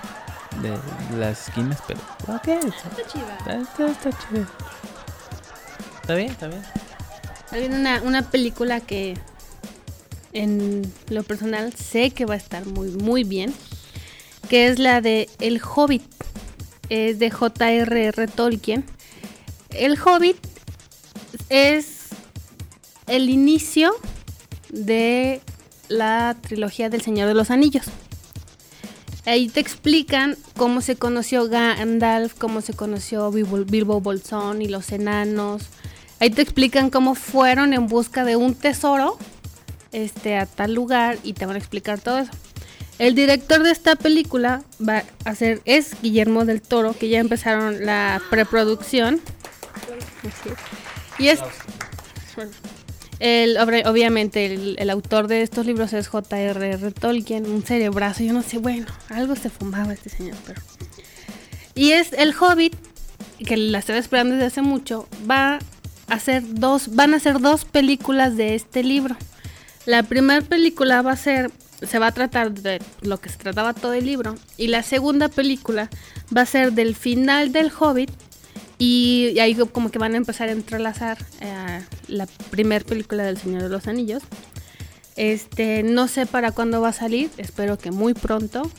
de 0.63 0.77
las 1.17 1.49
esquinas, 1.49 1.79
pero 1.87 2.01
ok, 2.29 2.49
está, 2.49 3.07
chida. 3.07 3.37
está, 3.39 3.61
está, 3.61 3.91
está 3.91 4.11
chido. 4.29 4.47
Está 6.01 6.15
bien, 6.15 6.31
está 6.31 6.49
bien. 6.49 7.73
Una, 7.73 8.03
una 8.03 8.23
película 8.23 8.81
que 8.81 9.17
en 10.33 10.93
lo 11.09 11.23
personal 11.23 11.73
sé 11.75 12.11
que 12.11 12.25
va 12.25 12.35
a 12.35 12.37
estar 12.37 12.67
muy, 12.67 12.91
muy 12.91 13.25
bien. 13.25 13.55
Que 14.49 14.67
es 14.67 14.79
la 14.79 15.01
de 15.01 15.29
El 15.39 15.61
Hobbit. 15.63 16.03
Es 16.89 17.19
de 17.19 17.31
J.R.R. 17.31 18.27
Tolkien. 18.29 18.85
El 19.71 19.99
Hobbit 20.01 20.37
es 21.49 22.09
el 23.07 23.31
inicio 23.31 23.93
de 24.69 25.41
la 25.89 26.37
trilogía 26.41 26.89
del 26.89 27.03
Señor 27.03 27.29
de 27.29 27.35
los 27.35 27.51
Anillos. 27.51 27.87
Ahí 29.31 29.49
te 29.49 29.61
explican 29.61 30.37
cómo 30.57 30.81
se 30.81 30.97
conoció 30.97 31.49
Gandalf, 31.49 32.35
cómo 32.35 32.63
se 32.63 32.75
conoció 32.75 33.31
Bilbo, 33.31 33.59
Bilbo 33.59 34.01
Bolsón 34.01 34.61
y 34.61 34.67
los 34.67 34.91
enanos. 34.91 35.63
Ahí 36.19 36.31
te 36.31 36.43
explican 36.43 36.91
cómo 36.91 37.15
fueron 37.15 37.73
en 37.73 37.87
busca 37.87 38.25
de 38.25 38.35
un 38.35 38.57
tesoro 38.57 39.17
este, 39.93 40.37
a 40.37 40.47
tal 40.47 40.75
lugar 40.75 41.17
y 41.23 41.35
te 41.35 41.47
van 41.47 41.55
a 41.55 41.61
explicar 41.61 42.01
todo 42.01 42.19
eso. 42.19 42.33
El 42.99 43.15
director 43.15 43.63
de 43.63 43.71
esta 43.71 43.95
película 43.95 44.65
va 44.87 45.05
a 45.25 45.35
ser, 45.37 45.63
es 45.65 45.93
Guillermo 46.03 46.45
del 46.45 46.61
Toro, 46.61 46.93
que 46.99 47.09
ya 47.09 47.21
empezaron 47.21 47.87
la 47.87 48.21
preproducción. 48.31 49.21
Y 51.21 51.29
es... 51.29 51.39
El, 53.21 53.59
obviamente 53.59 54.47
el, 54.47 54.91
autor 54.91 55.29
de 55.29 55.43
estos 55.43 55.67
libros 55.67 55.93
es 55.93 56.09
J.R.R. 56.09 56.91
Tolkien, 56.93 57.45
un 57.45 57.63
cerebrazo, 57.63 58.25
yo 58.25 58.33
no 58.33 58.41
sé, 58.41 58.57
bueno, 58.57 58.87
algo 59.11 59.37
se 59.37 59.51
fumaba 59.51 59.93
este 59.93 60.09
señor, 60.09 60.39
pero... 60.47 60.63
Y 61.75 61.93
es 61.93 62.15
el 62.15 62.35
Hobbit, 62.35 62.75
que 63.47 63.59
la 63.59 63.79
estaba 63.79 63.99
esperando 63.99 64.35
desde 64.35 64.47
hace 64.47 64.63
mucho, 64.63 65.07
va 65.31 65.59
a 66.09 66.15
hacer 66.15 66.43
dos, 66.47 66.95
van 66.95 67.13
a 67.13 67.19
hacer 67.19 67.41
dos 67.41 67.67
películas 67.67 68.39
de 68.39 68.55
este 68.55 68.83
libro. 68.83 69.17
La 69.85 70.03
primera 70.03 70.41
película 70.41 71.03
va 71.03 71.13
a 71.13 71.17
ser, 71.17 71.51
se 71.83 71.99
va 71.99 72.07
a 72.07 72.13
tratar 72.13 72.53
de 72.53 72.81
lo 73.03 73.21
que 73.21 73.29
se 73.29 73.37
trataba 73.37 73.75
todo 73.75 73.93
el 73.93 74.07
libro, 74.07 74.35
y 74.57 74.69
la 74.69 74.83
segunda 74.83 75.29
película 75.29 75.91
va 76.35 76.41
a 76.41 76.47
ser 76.47 76.73
del 76.73 76.97
final 76.97 77.53
del 77.53 77.71
Hobbit 77.79 78.11
y, 78.79 79.33
y 79.35 79.41
ahí 79.41 79.55
como 79.55 79.91
que 79.91 79.99
van 79.99 80.15
a 80.15 80.17
empezar 80.17 80.49
a 80.49 80.53
entrelazar 80.53 81.19
eh, 81.43 81.83
la 82.11 82.27
primera 82.51 82.85
película 82.85 83.25
del 83.25 83.39
Señor 83.39 83.63
de 83.63 83.69
los 83.69 83.87
Anillos. 83.87 84.23
Este, 85.17 85.83
no 85.83 86.09
sé 86.09 86.27
para 86.27 86.53
cuándo 86.53 86.81
va 86.81 86.89
a 86.89 86.93
salir, 86.93 87.31
espero 87.37 87.79
que 87.79 87.91
muy 87.91 88.15
pronto. 88.15 88.71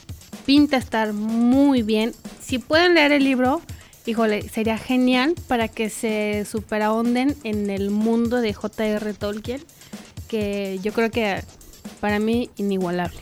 Pinta 0.46 0.78
estar 0.78 1.13
muy 1.13 1.84
bien. 1.84 2.13
Si 2.41 2.58
pueden 2.58 2.96
leer 2.96 3.12
el 3.12 3.24
libro, 3.24 3.62
híjole, 4.06 4.48
sería 4.50 4.78
genial 4.78 5.36
para 5.48 5.67
que 5.67 5.89
se 5.89 6.46
superahonden 6.50 7.36
en 7.44 7.70
el 7.70 7.91
mundo 7.91 8.41
de 8.41 8.54
J.R. 8.54 9.13
Tolkien, 9.13 9.62
que 10.28 10.80
yo 10.82 10.94
creo 10.94 11.12
que 11.12 11.44
para 12.00 12.20
mí 12.20 12.50
inigualable. 12.58 13.20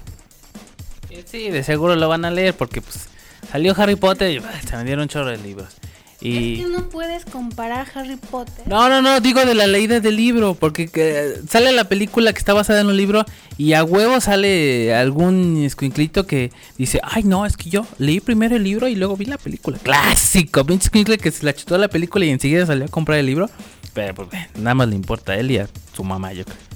Sí, 1.26 1.50
de 1.50 1.63
seguro 1.63 1.95
lo 1.95 2.08
van 2.08 2.24
a 2.26 2.32
leer 2.32 2.56
porque 2.56 2.82
pues 2.82 3.10
salió 3.52 3.74
Harry 3.78 3.95
Potter 3.95 4.32
y 4.32 4.38
ah, 4.38 4.62
se 4.65 4.76
vendieron 4.76 5.04
un 5.04 5.10
chorro 5.10 5.30
de 5.30 5.38
libros. 5.38 5.78
Y... 6.21 6.60
Es 6.60 6.65
que 6.65 6.71
no 6.71 6.89
puedes 6.89 7.25
comparar 7.25 7.88
Harry 7.93 8.17
Potter. 8.17 8.67
No, 8.67 8.89
no, 8.89 9.01
no, 9.01 9.21
digo 9.21 9.45
de 9.45 9.55
la 9.55 9.67
leída 9.67 9.99
del 9.99 10.17
libro, 10.17 10.53
porque 10.53 10.88
que, 10.88 11.36
sale 11.47 11.71
la 11.71 11.86
película 11.86 12.34
que 12.34 12.39
está 12.39 12.53
basada 12.53 12.82
en 12.82 12.88
un 12.88 12.97
libro 12.97 13.25
y 13.58 13.73
a 13.73 13.84
huevo 13.84 14.19
sale 14.19 14.93
algún 14.93 15.63
escuinclito 15.63 16.27
que 16.27 16.51
dice, 16.77 16.99
ay 17.03 17.23
no, 17.23 17.45
es 17.45 17.55
que 17.55 17.69
yo 17.69 17.86
leí 17.97 18.19
primero 18.19 18.55
el 18.55 18.63
libro 18.63 18.88
y 18.88 18.95
luego 18.95 19.15
vi 19.15 19.25
la 19.25 19.38
película. 19.38 19.77
Clásico, 19.77 20.65
pinche 20.65 20.86
escuincle 20.86 21.17
que 21.17 21.32
se 21.32 21.45
la 21.45 21.53
chutó 21.53 21.77
la 21.77 21.88
película 21.88 22.25
y 22.25 22.29
enseguida 22.29 22.65
salió 22.65 22.86
a 22.86 22.89
comprar 22.89 23.19
el 23.19 23.25
libro. 23.25 23.49
Pero 23.93 24.13
pues 24.13 24.27
eh, 24.34 24.47
nada 24.55 24.75
más 24.75 24.89
le 24.89 24.95
importa 24.95 25.34
a 25.34 25.38
él 25.38 25.51
y 25.51 25.58
a 25.58 25.69
su 25.93 26.03
mamá, 26.03 26.34
yo 26.34 26.43
creo. 26.45 26.58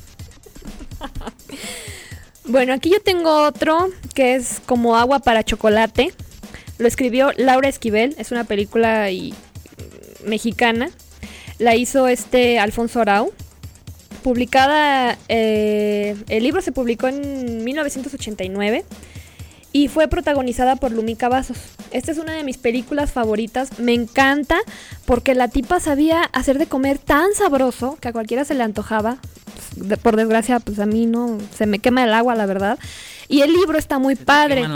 Bueno, 2.45 2.73
aquí 2.73 2.89
yo 2.89 2.99
tengo 2.99 3.47
otro 3.47 3.89
que 4.13 4.35
es 4.35 4.61
como 4.65 4.97
agua 4.97 5.19
para 5.19 5.43
chocolate. 5.43 6.13
Lo 6.83 6.89
escribió 6.89 7.31
Laura 7.37 7.69
Esquivel, 7.69 8.13
es 8.17 8.33
una 8.33 8.43
película 8.43 9.09
y- 9.09 9.33
mexicana. 10.25 10.89
La 11.57 11.75
hizo 11.77 12.09
este 12.09 12.59
Alfonso 12.59 12.99
Arau. 12.99 13.31
Publicada, 14.21 15.17
eh, 15.29 16.17
el 16.27 16.43
libro 16.43 16.61
se 16.61 16.73
publicó 16.73 17.07
en 17.07 17.63
1989 17.63 18.83
y 19.71 19.87
fue 19.87 20.09
protagonizada 20.09 20.75
por 20.75 20.91
Lumi 20.91 21.15
Cavazos. 21.15 21.57
Esta 21.91 22.11
es 22.11 22.17
una 22.17 22.33
de 22.33 22.43
mis 22.43 22.57
películas 22.57 23.13
favoritas. 23.13 23.79
Me 23.79 23.93
encanta 23.93 24.57
porque 25.05 25.35
la 25.35 25.47
tipa 25.47 25.79
sabía 25.79 26.23
hacer 26.33 26.57
de 26.57 26.65
comer 26.67 26.97
tan 26.99 27.33
sabroso 27.33 27.97
que 28.01 28.09
a 28.09 28.11
cualquiera 28.11 28.43
se 28.43 28.55
le 28.55 28.63
antojaba. 28.63 29.19
De- 29.77 29.95
por 29.95 30.17
desgracia, 30.17 30.59
pues 30.59 30.79
a 30.79 30.85
mí 30.85 31.05
no, 31.05 31.37
se 31.57 31.65
me 31.65 31.79
quema 31.79 32.03
el 32.03 32.13
agua, 32.13 32.35
la 32.35 32.45
verdad. 32.45 32.77
Y 33.29 33.39
el 33.39 33.53
libro 33.53 33.77
está 33.77 33.99
muy 33.99 34.15
padre. 34.15 34.55
Queman. 34.55 34.71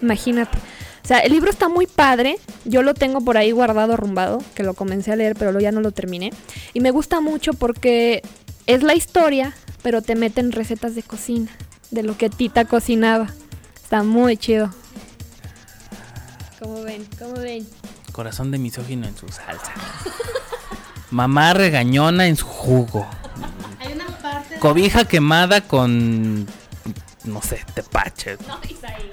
Imagínate. 0.00 0.56
O 1.02 1.06
sea, 1.06 1.18
el 1.20 1.32
libro 1.32 1.50
está 1.50 1.68
muy 1.68 1.86
padre. 1.86 2.36
Yo 2.64 2.82
lo 2.82 2.94
tengo 2.94 3.20
por 3.20 3.36
ahí 3.36 3.50
guardado, 3.52 3.94
arrumbado, 3.94 4.42
que 4.54 4.62
lo 4.62 4.74
comencé 4.74 5.12
a 5.12 5.16
leer, 5.16 5.34
pero 5.34 5.52
luego 5.52 5.62
ya 5.62 5.72
no 5.72 5.80
lo 5.80 5.92
terminé. 5.92 6.32
Y 6.72 6.80
me 6.80 6.90
gusta 6.90 7.20
mucho 7.20 7.52
porque 7.54 8.22
es 8.66 8.82
la 8.82 8.94
historia, 8.94 9.54
pero 9.82 10.02
te 10.02 10.14
meten 10.14 10.52
recetas 10.52 10.94
de 10.94 11.02
cocina, 11.02 11.50
de 11.90 12.02
lo 12.02 12.16
que 12.16 12.30
Tita 12.30 12.64
cocinaba. 12.64 13.28
Está 13.82 14.02
muy 14.02 14.36
chido. 14.36 14.70
¿Cómo 16.60 16.82
ven? 16.82 17.06
¿Cómo 17.18 17.34
ven? 17.34 17.66
Corazón 18.12 18.50
de 18.50 18.58
misógino 18.58 19.06
en 19.08 19.16
su 19.16 19.26
salsa. 19.28 19.72
Mamá 21.10 21.54
regañona 21.54 22.26
en 22.26 22.36
su 22.36 22.46
jugo. 22.46 23.06
Hay 23.80 23.92
una 23.94 24.06
parte 24.18 24.58
Cobija 24.58 25.06
quemada 25.06 25.62
con, 25.62 26.46
no 27.24 27.42
sé, 27.42 27.64
tepache. 27.74 28.36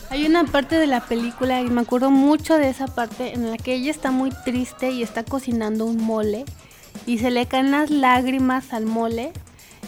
Hay 0.10 0.26
una 0.26 0.46
parte 0.46 0.76
de 0.76 0.88
la 0.88 1.02
película 1.02 1.62
y 1.62 1.70
me 1.70 1.82
acuerdo 1.82 2.10
mucho 2.12 2.58
de 2.58 2.70
esa 2.70 2.88
parte 2.88 3.34
en 3.34 3.52
la 3.52 3.58
que 3.58 3.74
ella 3.76 3.92
está 3.92 4.12
muy 4.12 4.32
triste 4.46 4.92
y 4.92 5.04
está 5.04 5.24
cocinando 5.24 5.86
un 5.86 5.98
mole 6.02 6.46
y 7.06 7.20
se 7.20 7.32
le 7.32 7.46
caen 7.46 7.72
las 7.72 7.90
lágrimas 7.90 8.74
al 8.74 8.86
mole 8.86 9.34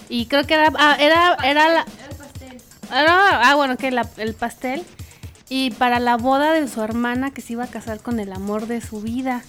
y 0.10 0.26
creo 0.28 0.46
que 0.46 0.54
era 0.56 0.72
ah, 0.78 0.96
era 1.00 1.36
era 1.44 1.70
la 1.70 1.86
era- 2.92 3.50
ah 3.52 3.56
bueno 3.56 3.78
que 3.78 3.92
la- 3.92 4.10
el 4.18 4.34
pastel 4.34 4.84
y 5.50 5.72
para 5.72 6.00
la 6.00 6.18
boda 6.18 6.54
de 6.54 6.68
su 6.68 6.82
hermana 6.82 7.32
que 7.32 7.42
se 7.42 7.54
iba 7.54 7.64
a 7.64 7.68
casar 7.68 8.02
con 8.02 8.20
el 8.20 8.32
amor 8.34 8.68
de 8.68 8.82
su 8.82 9.02
vida. 9.02 9.44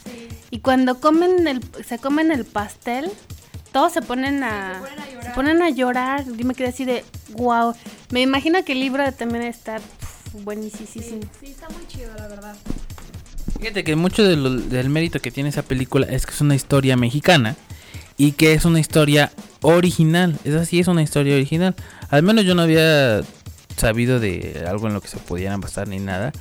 Y 0.51 0.61
cuando 0.61 0.99
comen 1.01 1.47
el 1.47 1.61
se 1.87 1.99
comen 1.99 2.33
el 2.33 2.45
pastel 2.47 3.11
todos 3.73 3.93
se 3.93 4.03
ponen 4.03 4.43
a, 4.43 4.83
se 5.23 5.31
ponen 5.31 5.63
a 5.63 5.71
llorar. 5.71 6.25
Yo 6.25 6.45
me 6.45 6.55
quedé 6.55 6.69
así 6.69 6.85
de, 6.85 7.05
wow. 7.33 7.75
Me 8.11 8.21
imagino 8.23 8.65
que 8.65 8.73
el 8.73 8.81
libro 8.81 9.11
también 9.13 9.43
está 9.45 9.79
buenísimo. 10.33 10.89
Sí, 10.89 11.21
está 11.43 11.69
muy 11.69 11.87
chido, 11.89 12.11
la 12.17 12.29
verdad. 12.29 12.57
Fíjate 13.59 13.85
que 13.85 13.97
mucho 13.97 14.25
de 14.25 14.37
lo- 14.37 14.51
del 14.57 14.89
mérito 14.89 15.21
que 15.21 15.31
tiene 15.31 15.51
esa 15.51 15.63
película 15.63 16.07
es 16.09 16.25
que 16.27 16.33
es 16.33 16.41
una 16.41 16.55
historia 16.55 16.97
mexicana 16.97 17.57
y 18.17 18.33
que 18.33 18.55
es 18.55 18.65
una 18.65 18.81
historia 18.81 19.31
original. 19.63 20.39
Es 20.45 20.55
así, 20.55 20.81
es 20.81 20.89
una 20.89 21.03
historia 21.03 21.35
original. 21.35 21.75
Al 22.09 22.23
menos 22.23 22.45
yo 22.45 22.55
no 22.55 22.63
había 22.63 23.21
sabido 23.77 24.19
de 24.21 24.65
algo 24.69 24.87
en 24.89 24.95
lo 24.95 25.01
que 25.01 25.09
se 25.09 25.19
pudieran 25.19 25.61
basar 25.61 25.89
ni 25.89 25.99
nada. 25.99 26.33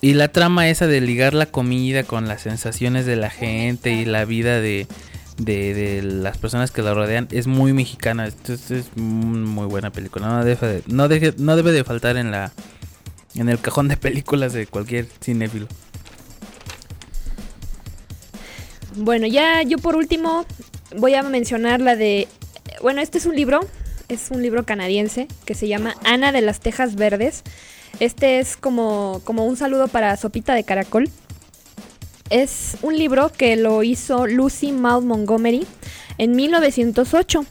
Y 0.00 0.14
la 0.14 0.28
trama 0.28 0.68
esa 0.68 0.86
de 0.86 1.00
ligar 1.00 1.32
la 1.34 1.46
comida 1.46 2.02
con 2.04 2.28
las 2.28 2.42
sensaciones 2.42 3.06
de 3.06 3.16
la 3.16 3.30
gente 3.30 3.92
y 3.92 4.04
la 4.04 4.24
vida 4.26 4.60
de, 4.60 4.86
de, 5.36 5.74
de 5.74 6.02
las 6.02 6.38
personas 6.38 6.70
que 6.70 6.82
la 6.82 6.94
rodean 6.94 7.28
es 7.30 7.46
muy 7.46 7.72
mexicana. 7.72 8.26
Entonces 8.26 8.70
es 8.70 8.96
muy 8.96 9.66
buena 9.66 9.90
película. 9.90 10.26
No 10.28 10.44
debe 10.44 10.66
de, 10.66 10.82
no 10.86 11.08
deje- 11.08 11.34
no 11.38 11.56
debe 11.56 11.72
de 11.72 11.84
faltar 11.84 12.16
en 12.16 12.30
la 12.30 12.52
en 13.36 13.48
el 13.48 13.58
cajón 13.60 13.88
de 13.88 13.96
películas 13.96 14.52
de 14.52 14.66
cualquier 14.66 15.06
cinéfilo. 15.20 15.66
Bueno, 18.96 19.26
ya 19.26 19.62
yo 19.62 19.78
por 19.78 19.96
último 19.96 20.46
voy 20.96 21.14
a 21.14 21.24
mencionar 21.24 21.80
la 21.80 21.96
de... 21.96 22.28
Bueno, 22.80 23.00
este 23.00 23.18
es 23.18 23.26
un 23.26 23.34
libro, 23.34 23.60
Es 24.08 24.30
un 24.30 24.42
libro 24.42 24.64
canadiense 24.64 25.26
que 25.46 25.54
se 25.54 25.66
llama 25.66 25.94
Ana 26.04 26.30
de 26.30 26.42
las 26.42 26.60
Tejas 26.60 26.94
Verdes. 26.94 27.42
Este 28.00 28.38
es 28.38 28.56
como, 28.56 29.20
como 29.24 29.46
un 29.46 29.56
saludo 29.56 29.88
para 29.88 30.16
Sopita 30.16 30.54
de 30.54 30.62
Caracol. 30.62 31.08
Es 32.30 32.76
un 32.82 32.96
libro 32.98 33.30
que 33.30 33.56
lo 33.56 33.82
hizo 33.82 34.26
Lucy 34.26 34.72
Maud 34.72 35.04
Montgomery 35.04 35.66
en 36.18 36.34
1908 36.34 37.44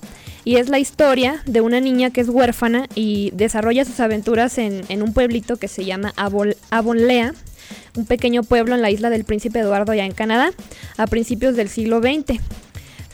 y 0.45 0.57
es 0.57 0.67
la 0.69 0.79
historia 0.79 1.41
de 1.45 1.61
una 1.61 1.79
niña 1.79 2.09
que 2.09 2.21
es 2.21 2.27
huérfana 2.29 2.87
y 2.95 3.31
desarrolla 3.33 3.85
sus 3.85 3.99
aventuras 3.99 4.57
en, 4.57 4.83
un 5.01 5.13
pueblito 5.13 5.57
que 5.57 5.67
se 5.67 5.85
llama 5.85 6.13
Avon- 6.17 6.55
Avonlea, 6.69 7.33
un 7.95 8.05
pequeño 8.05 8.43
pueblo 8.43 8.75
en 8.75 8.81
la 8.81 8.89
isla 8.91 9.09
del 9.09 9.23
Príncipe 9.23 9.59
Eduardo 9.59 9.93
ya 9.93 10.05
en 10.05 10.11
Canadá, 10.11 10.51
a 10.97 11.07
principios 11.07 11.55
del 11.55 11.69
siglo 11.69 12.01
XX. 12.01 12.39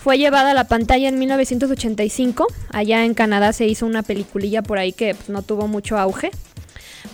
Fue 0.02 0.17
llevada 0.17 0.52
a 0.52 0.54
la 0.54 0.63
pantalla 0.63 1.10
en 1.10 1.19
1985, 1.19 2.48
allá 2.72 3.04
en 3.04 3.13
Canadá 3.13 3.52
se 3.54 3.67
hizo 3.67 3.86
una 3.86 4.02
peliculilla 4.02 4.63
por 4.63 4.80
ahí 4.80 4.93
que 4.93 5.13
pues, 5.13 5.30
no 5.30 5.41
tuvo 5.41 5.67
mucho 5.67 5.98
auge. 6.00 6.32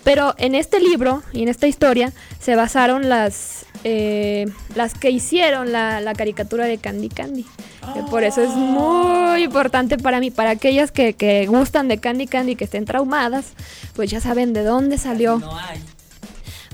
Pero 0.04 0.36
en 0.38 0.56
este 0.56 0.80
libro 0.80 1.24
y 1.34 1.43
en 1.43 1.50
esta 1.50 1.67
historia 1.67 2.13
se 2.39 2.56
basaron 2.56 3.10
las, 3.10 3.65
eh, 3.84 4.48
las 4.76 4.93
que 4.93 5.10
hicieron 5.10 5.71
la, 5.71 6.02
la 6.02 6.13
caricatura 6.13 6.65
de 6.65 6.78
Candy 6.78 7.10
Candy. 7.10 7.45
Que 7.93 8.02
por 8.04 8.24
eso 8.24 8.41
es 8.41 8.50
muy 8.50 9.43
importante 9.43 9.98
para 9.98 10.19
mí, 10.19 10.32
para 10.32 10.50
aquellas 10.52 10.91
que, 10.91 11.13
que 11.13 11.45
gustan 11.45 11.88
de 11.88 12.00
Candy 12.00 12.26
Candy, 12.26 12.56
que 12.56 12.63
estén 12.63 12.86
traumadas, 12.86 13.54
pues 13.95 14.10
ya 14.10 14.19
saben 14.19 14.54
de 14.54 14.63
dónde 14.63 14.98
salió. 14.98 15.41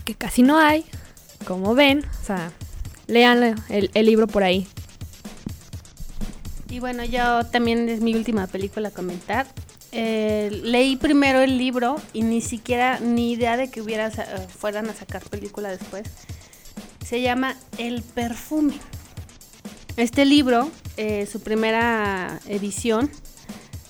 Que 0.06 0.16
casi 0.16 0.42
no 0.42 0.58
hay, 0.58 0.86
como 1.46 1.76
ven, 1.76 2.06
o 2.22 2.26
sea, 2.26 2.52
lean 3.08 3.56
el, 3.70 3.92
el 3.94 4.06
libro 4.06 4.28
por 4.28 4.44
ahí. 4.44 4.68
Y 6.70 6.80
bueno, 6.80 7.04
yo 7.04 7.46
también 7.46 7.90
es 7.90 8.00
mi 8.00 8.16
última 8.16 8.48
película 8.48 8.88
a 8.88 8.92
comentar. 8.92 9.48
Eh, 9.94 10.50
leí 10.64 10.96
primero 10.96 11.42
el 11.42 11.58
libro 11.58 11.98
y 12.14 12.24
ni 12.24 12.40
siquiera 12.42 13.00
ni 13.00 13.34
idea 13.34 13.58
de 13.58 13.70
que 13.70 13.82
hubiera 13.82 14.08
eh, 14.08 14.48
fueran 14.58 14.90
a 14.90 14.94
sacar 14.94 15.22
película 15.24 15.70
después. 15.70 16.04
Se 17.06 17.22
llama 17.22 17.58
El 17.78 18.02
perfume. 18.02 18.74
Este 19.98 20.24
libro, 20.26 20.72
eh, 20.96 21.28
su 21.30 21.42
primera 21.42 22.40
edición, 22.48 23.12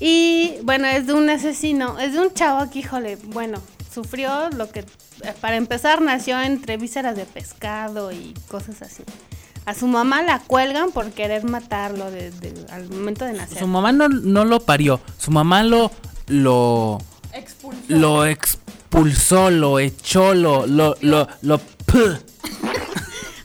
Y 0.00 0.54
bueno, 0.62 0.86
es 0.88 1.06
de 1.06 1.12
un 1.12 1.28
asesino, 1.30 1.98
es 1.98 2.12
de 2.14 2.20
un 2.20 2.32
chavo 2.34 2.68
que, 2.70 2.80
híjole, 2.80 3.16
bueno, 3.26 3.58
sufrió 3.92 4.50
lo 4.50 4.70
que, 4.70 4.84
para 5.40 5.56
empezar, 5.56 6.02
nació 6.02 6.40
entre 6.40 6.76
vísceras 6.76 7.16
de 7.16 7.24
pescado 7.26 8.10
y 8.12 8.34
cosas 8.48 8.82
así. 8.82 9.02
A 9.66 9.74
su 9.74 9.86
mamá 9.86 10.22
la 10.22 10.40
cuelgan 10.40 10.90
por 10.90 11.10
querer 11.12 11.44
matarlo 11.44 12.10
de- 12.10 12.30
de- 12.32 12.66
al 12.70 12.88
momento 12.90 13.24
de 13.24 13.32
nacer. 13.32 13.58
Su 13.58 13.66
mamá 13.66 13.92
no, 13.92 14.08
no 14.08 14.44
lo 14.44 14.60
parió, 14.60 15.00
su 15.18 15.30
mamá 15.30 15.62
lo 15.62 15.90
lo 16.26 16.98
lo 17.88 18.26
expulsó, 18.26 19.50
lo 19.50 19.78
echó, 19.78 20.34
lo 20.34 20.66
lo 20.66 20.96
lo, 21.00 21.28
lo 21.42 21.58
p- 21.58 22.18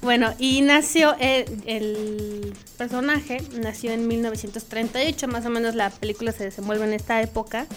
Bueno, 0.10 0.34
y 0.40 0.62
nació 0.62 1.16
el, 1.20 1.62
el 1.68 2.56
personaje, 2.80 3.44
nació 3.62 3.92
en 3.92 4.08
1938, 4.08 5.28
más 5.28 5.46
o 5.46 5.52
menos 5.52 5.76
la 5.76 5.92
película 5.92 6.32
se 6.32 6.46
desenvuelve 6.46 6.86
en 6.86 6.94
esta 6.94 7.22
época. 7.22 7.68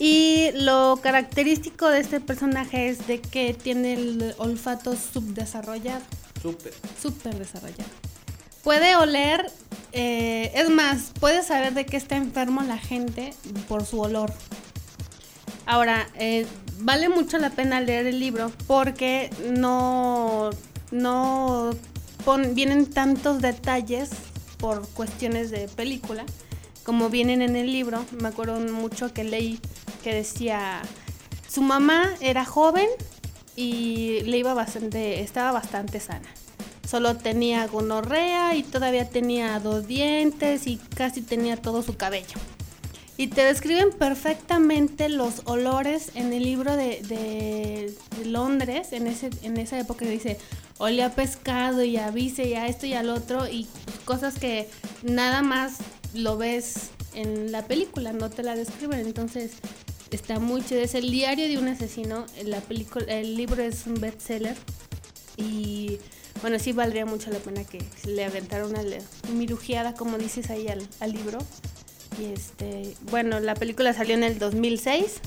Y 0.00 0.50
lo 0.54 0.98
característico 1.00 1.88
de 1.90 2.00
este 2.00 2.18
personaje 2.18 2.88
es 2.88 3.06
de 3.06 3.20
que 3.20 3.54
tiene 3.54 3.92
el 3.92 4.34
olfato 4.38 4.96
subdesarrollado. 4.96 6.02
Súper 7.00 7.36
desarrollado. 7.38 7.90
Puede 8.64 8.96
oler, 8.96 9.48
eh, 9.92 10.50
es 10.56 10.68
más, 10.70 11.12
puede 11.20 11.44
saber 11.44 11.72
de 11.72 11.86
qué 11.86 11.96
está 11.96 12.16
enfermo 12.16 12.64
la 12.64 12.78
gente 12.78 13.32
por 13.68 13.86
su 13.86 14.00
olor. 14.00 14.32
Ahora, 15.66 16.08
eh, 16.16 16.48
vale 16.80 17.08
mucho 17.08 17.38
la 17.38 17.50
pena 17.50 17.80
leer 17.80 18.08
el 18.08 18.18
libro 18.18 18.50
porque 18.66 19.30
no, 19.52 20.50
no 20.94 21.72
vienen 22.54 22.86
tantos 22.86 23.42
detalles 23.42 24.10
por 24.58 24.88
cuestiones 24.90 25.50
de 25.50 25.68
película 25.68 26.24
como 26.84 27.10
vienen 27.10 27.42
en 27.42 27.56
el 27.56 27.72
libro. 27.72 28.04
Me 28.20 28.28
acuerdo 28.28 28.60
mucho 28.60 29.12
que 29.12 29.24
leí 29.24 29.60
que 30.02 30.14
decía, 30.14 30.82
su 31.48 31.62
mamá 31.62 32.14
era 32.20 32.44
joven 32.44 32.88
y 33.56 34.20
le 34.22 34.38
iba 34.38 34.54
bastante, 34.54 35.20
estaba 35.20 35.50
bastante 35.52 35.98
sana. 35.98 36.28
Solo 36.86 37.16
tenía 37.16 37.66
gonorrea 37.66 38.54
y 38.54 38.62
todavía 38.62 39.08
tenía 39.08 39.58
dos 39.58 39.86
dientes 39.88 40.66
y 40.66 40.76
casi 40.76 41.22
tenía 41.22 41.56
todo 41.56 41.82
su 41.82 41.96
cabello. 41.96 42.38
Y 43.16 43.28
te 43.28 43.44
describen 43.44 43.90
perfectamente 43.90 45.08
los 45.08 45.42
olores 45.44 46.10
en 46.14 46.32
el 46.32 46.42
libro 46.42 46.76
de, 46.76 47.00
de- 47.02 47.94
Londres, 48.26 48.92
en, 48.92 49.06
ese, 49.06 49.30
en 49.42 49.56
esa 49.58 49.78
época 49.78 50.04
dice, 50.06 50.38
olía 50.78 51.06
a 51.06 51.10
pescado 51.14 51.84
y 51.84 51.96
a 51.96 52.12
y 52.16 52.54
a 52.54 52.66
esto 52.66 52.86
y 52.86 52.94
al 52.94 53.10
otro, 53.10 53.46
y 53.48 53.68
cosas 54.04 54.38
que 54.38 54.68
nada 55.02 55.42
más 55.42 55.74
lo 56.14 56.36
ves 56.36 56.90
en 57.14 57.52
la 57.52 57.64
película, 57.66 58.12
no 58.12 58.30
te 58.30 58.42
la 58.42 58.56
describen. 58.56 59.00
Entonces 59.00 59.52
está 60.10 60.38
muy 60.38 60.62
chido. 60.64 60.80
Es 60.80 60.94
el 60.94 61.10
diario 61.10 61.46
de 61.48 61.58
un 61.58 61.68
asesino. 61.68 62.26
La 62.44 62.60
película, 62.60 63.04
el 63.06 63.36
libro 63.36 63.62
es 63.62 63.86
un 63.86 63.94
bestseller. 63.94 64.56
Y 65.36 65.98
bueno, 66.40 66.58
sí 66.58 66.72
valdría 66.72 67.06
mucho 67.06 67.30
la 67.30 67.38
pena 67.38 67.64
que 67.64 67.84
le 68.06 68.24
aventara 68.24 68.66
una 68.66 68.82
mirujeada, 69.32 69.94
como 69.94 70.18
dices 70.18 70.50
ahí, 70.50 70.68
al, 70.68 70.86
al 71.00 71.12
libro. 71.12 71.38
Y 72.18 72.32
este, 72.32 72.94
bueno, 73.10 73.40
la 73.40 73.54
película 73.54 73.92
salió 73.92 74.14
en 74.14 74.24
el 74.24 74.38
2006. 74.38 75.20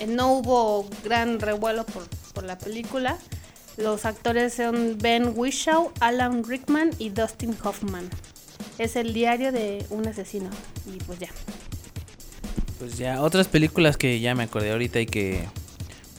Eh, 0.00 0.06
no 0.06 0.32
hubo 0.32 0.88
gran 1.02 1.40
revuelo 1.40 1.84
por, 1.86 2.08
por 2.34 2.44
la 2.44 2.58
película. 2.58 3.18
Los 3.76 4.04
actores 4.04 4.54
son 4.54 4.98
Ben 4.98 5.32
Whishaw, 5.34 5.92
Alan 6.00 6.44
Rickman 6.44 6.90
y 6.98 7.08
Dustin 7.10 7.56
Hoffman. 7.64 8.08
Es 8.78 8.96
el 8.96 9.12
diario 9.12 9.50
de 9.52 9.84
un 9.90 10.06
asesino. 10.06 10.50
Y 10.86 10.98
pues 11.04 11.18
ya. 11.18 11.28
Pues 12.78 12.98
ya, 12.98 13.22
otras 13.22 13.48
películas 13.48 13.96
que 13.96 14.20
ya 14.20 14.34
me 14.34 14.44
acordé 14.44 14.72
ahorita 14.72 15.00
y 15.00 15.06
que 15.06 15.44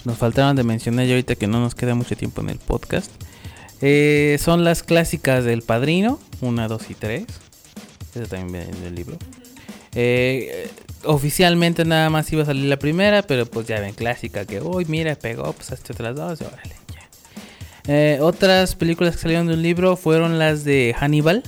nos 0.03 0.17
faltaron 0.17 0.55
de 0.55 0.63
mencionar 0.63 1.05
ya 1.05 1.13
ahorita 1.13 1.35
que 1.35 1.47
no 1.47 1.59
nos 1.59 1.75
queda 1.75 1.95
mucho 1.95 2.15
tiempo 2.15 2.41
en 2.41 2.49
el 2.49 2.59
podcast. 2.59 3.11
eh, 3.81 4.37
son 4.41 4.63
las 4.63 4.83
clásicas 4.83 5.43
del 5.43 5.61
Padrino, 5.61 6.19
1, 6.41 6.67
2 6.67 6.89
y 6.89 6.95
3. 6.95 7.25
Eso 8.15 8.25
también 8.27 8.51
viene 8.51 8.77
en 8.77 8.83
el 8.85 8.95
libro. 8.95 9.17
Eh, 9.95 10.69
oficialmente 11.03 11.85
nada 11.85 12.09
más 12.09 12.31
iba 12.31 12.43
a 12.43 12.45
salir 12.45 12.65
la 12.65 12.77
primera, 12.77 13.21
pero 13.21 13.45
pues 13.45 13.67
ya 13.67 13.79
ven, 13.79 13.93
clásica 13.93 14.45
que, 14.45 14.61
uy, 14.61 14.85
mira, 14.85 15.15
pegó, 15.15 15.53
pues 15.53 15.71
hasta 15.71 15.93
otras 15.93 16.15
dos, 16.15 16.41
órale, 16.41 16.75
ya. 16.93 17.93
Eh, 17.93 18.19
otras 18.21 18.75
películas 18.75 19.15
que 19.15 19.21
salieron 19.21 19.47
de 19.47 19.53
un 19.53 19.61
libro 19.61 19.95
fueron 19.95 20.37
las 20.37 20.63
de 20.63 20.95
Hannibal, 20.97 21.43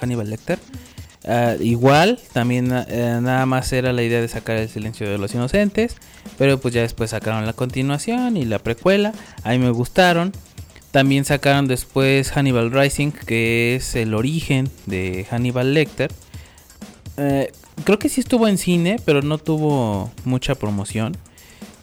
Hannibal 0.00 0.30
Lecter. 0.30 0.58
Ah, 1.24 1.54
igual, 1.60 2.18
también 2.32 2.72
eh, 2.72 3.18
nada 3.22 3.46
más 3.46 3.72
era 3.72 3.92
la 3.92 4.02
idea 4.02 4.20
de 4.20 4.26
sacar 4.26 4.56
el 4.56 4.68
silencio 4.68 5.08
de 5.08 5.18
los 5.18 5.32
inocentes, 5.34 5.96
pero 6.36 6.58
pues 6.58 6.74
ya 6.74 6.82
después 6.82 7.10
sacaron 7.10 7.46
la 7.46 7.52
continuación 7.52 8.36
y 8.36 8.44
la 8.44 8.58
precuela, 8.58 9.12
a 9.44 9.50
mí 9.50 9.58
me 9.58 9.70
gustaron. 9.70 10.32
También 10.90 11.24
sacaron 11.24 11.68
después 11.68 12.32
Hannibal 12.32 12.70
Rising, 12.70 13.12
que 13.12 13.76
es 13.76 13.94
el 13.94 14.12
origen 14.12 14.68
de 14.86 15.26
Hannibal 15.30 15.72
Lecter. 15.72 16.10
Eh, 17.16 17.52
creo 17.84 17.98
que 17.98 18.08
sí 18.08 18.20
estuvo 18.20 18.48
en 18.48 18.58
cine, 18.58 18.96
pero 19.04 19.22
no 19.22 19.38
tuvo 19.38 20.10
mucha 20.24 20.54
promoción. 20.54 21.16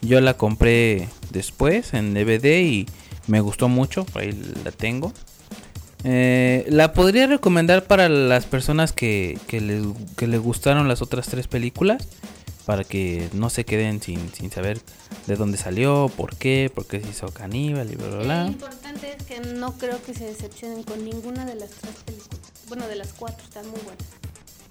Yo 0.02 0.22
la 0.22 0.36
compré 0.36 1.10
después 1.32 1.94
en 1.94 2.14
DVD 2.14 2.62
y 2.62 2.86
me 3.28 3.42
gustó 3.42 3.68
mucho, 3.70 4.06
ahí 4.16 4.32
la 4.64 4.72
tengo. 4.72 5.12
Eh, 6.06 6.66
la 6.70 6.94
podría 6.94 7.28
recomendar 7.28 7.84
para 7.84 8.08
las 8.08 8.46
personas 8.46 8.94
que, 8.94 9.38
que, 9.48 9.60
les, 9.60 9.84
que 10.16 10.28
les 10.28 10.40
gustaron 10.40 10.88
las 10.88 11.02
otras 11.02 11.28
tres 11.28 11.48
películas. 11.48 12.08
Para 12.66 12.84
que 12.84 13.30
no 13.34 13.50
se 13.50 13.66
queden 13.66 14.00
sin, 14.00 14.32
sin 14.32 14.52
saber 14.52 14.80
de 15.26 15.36
dónde 15.36 15.58
salió, 15.58 16.12
por 16.16 16.36
qué, 16.36 16.72
por 16.74 16.86
qué 16.86 17.02
se 17.02 17.10
hizo 17.10 17.28
caníbal 17.30 17.92
y 17.92 17.96
bla 17.96 18.08
bla 18.10 18.18
Lo 18.18 18.24
bla. 18.24 18.46
importante 18.46 19.16
es 19.18 19.24
que 19.26 19.40
no 19.40 19.76
creo 19.80 20.00
que 20.04 20.14
se 20.14 20.26
decepcionen 20.26 20.84
con 20.84 21.04
ninguna 21.04 21.46
de 21.46 21.56
las 21.56 21.72
tres 21.72 21.96
películas. 22.06 22.40
Bueno, 22.68 22.88
de 22.88 22.96
las 22.96 23.14
cuatro, 23.14 23.44
están 23.44 23.66
muy 23.72 23.80
buenas. 23.80 24.06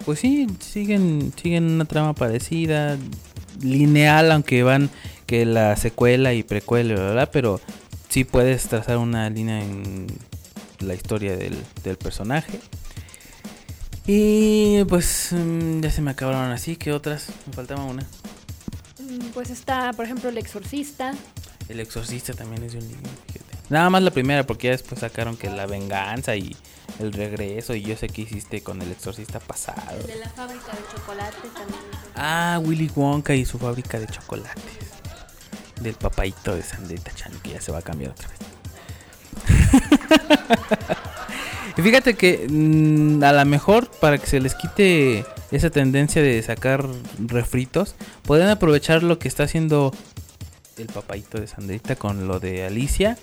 Pues 0.05 0.21
sí, 0.21 0.47
siguen, 0.61 1.33
siguen 1.41 1.65
una 1.71 1.85
trama 1.85 2.15
parecida, 2.15 2.97
lineal, 3.61 4.33
aunque 4.33 4.63
van 4.63 4.91
que 5.27 5.45
la 5.45 5.77
secuela 5.77 6.33
y 6.33 6.43
precuela, 6.43 6.93
y 6.93 6.95
bla, 6.97 7.03
bla, 7.05 7.13
bla, 7.13 7.31
pero 7.31 7.61
sí 8.09 8.25
puedes 8.25 8.69
trazar 8.69 8.97
una 8.99 9.29
línea 9.29 9.61
en 9.61 10.07
la 10.81 10.95
historia 10.95 11.37
del, 11.37 11.57
del 11.85 11.97
personaje. 11.99 12.59
Y 14.07 14.85
pues 14.85 15.29
mm, 15.33 15.81
ya 15.81 15.91
se 15.91 16.01
me 16.01 16.13
acabaron 16.13 16.51
así. 16.51 16.77
¿Qué 16.77 16.93
otras? 16.93 17.27
Me 17.47 17.53
faltaba 17.53 17.85
una. 17.85 18.05
Mm, 18.99 19.27
Pues 19.35 19.51
está, 19.51 19.93
por 19.93 20.07
ejemplo, 20.07 20.31
El 20.31 20.39
Exorcista. 20.39 21.15
El 21.69 21.81
Exorcista 21.81 22.33
también 22.33 22.63
es 22.63 22.73
de 22.73 22.79
un 22.79 22.89
libro, 22.89 23.11
fíjate. 23.27 23.57
Nada 23.69 23.91
más 23.91 24.03
la 24.03 24.11
primera, 24.11 24.47
porque 24.47 24.69
ya 24.69 24.71
después 24.71 25.01
sacaron 25.01 25.37
que 25.37 25.51
la 25.51 25.67
venganza 25.67 26.35
y 26.37 26.57
el 26.99 27.13
regreso. 27.13 27.75
Y 27.75 27.83
yo 27.83 27.97
sé 27.97 28.09
que 28.09 28.23
hiciste 28.23 28.63
con 28.63 28.81
el 28.83 28.91
Exorcista 28.91 29.41
pasado. 29.41 30.07
De 30.07 30.17
la 30.17 30.29
fábrica 30.31 30.73
de 30.73 30.97
chocolate 30.97 31.49
también. 31.55 31.81
Ah, 32.15 32.61
Willy 32.63 32.91
Wonka 32.95 33.35
y 33.35 33.45
su 33.45 33.59
fábrica 33.59 33.99
de 33.99 34.07
chocolates. 34.07 34.63
Del 35.81 35.95
papaito 35.95 36.55
de 36.55 36.63
Sandrita 36.63 37.13
Chan, 37.15 37.33
que 37.43 37.51
ya 37.51 37.61
se 37.61 37.73
va 37.73 37.79
a 37.79 37.83
cambiar 37.83 38.13
otra 38.13 38.29
vez. 38.29 38.39
y 41.77 41.83
fíjate 41.83 42.15
que 42.15 42.47
mm, 42.49 43.23
a 43.23 43.33
lo 43.33 43.45
mejor 43.45 43.91
para 44.01 44.19
que 44.19 44.27
se 44.27 44.41
les 44.41 44.55
quite 44.55 45.25
esa 45.51 45.71
tendencia 45.71 46.23
de 46.23 46.43
sacar 46.43 46.87
refritos, 47.19 47.95
pueden 48.23 48.49
aprovechar 48.49 49.03
lo 49.03 49.19
que 49.19 49.29
está 49.29 49.45
haciendo 49.45 49.93
el 50.77 50.87
papaito 50.87 51.41
de 51.41 51.47
Sandrita 51.47 51.97
con 51.97 52.29
lo 52.29 52.41
de 52.41 52.65
Alicia 52.65 53.19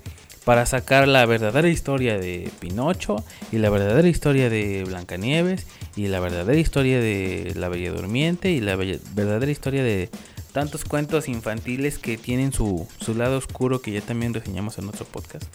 para 0.45 0.65
sacar 0.65 1.07
la 1.07 1.25
verdadera 1.25 1.67
historia 1.67 2.17
de 2.17 2.49
Pinocho 2.59 3.17
y 3.51 3.57
la 3.57 3.69
verdadera 3.69 4.07
historia 4.07 4.49
de 4.49 4.83
Blancanieves 4.85 5.65
y 5.95 6.07
la 6.07 6.19
verdadera 6.19 6.59
historia 6.59 6.99
de 6.99 7.51
La 7.55 7.67
Bella 7.67 7.91
Durmiente 7.91 8.51
y 8.51 8.61
la 8.61 8.75
bella- 8.75 8.99
verdadera 9.13 9.51
historia 9.51 9.83
de 9.83 10.09
tantos 10.53 10.85
cuentos 10.85 11.27
infantiles 11.27 11.97
que 11.97 12.17
tienen 12.17 12.53
su, 12.53 12.87
su 12.99 13.15
lado 13.15 13.37
oscuro 13.37 13.81
que 13.81 13.91
ya 13.91 14.01
también 14.01 14.33
reseñamos 14.33 14.77
en 14.77 14.87
otro 14.87 15.05
podcast 15.05 15.45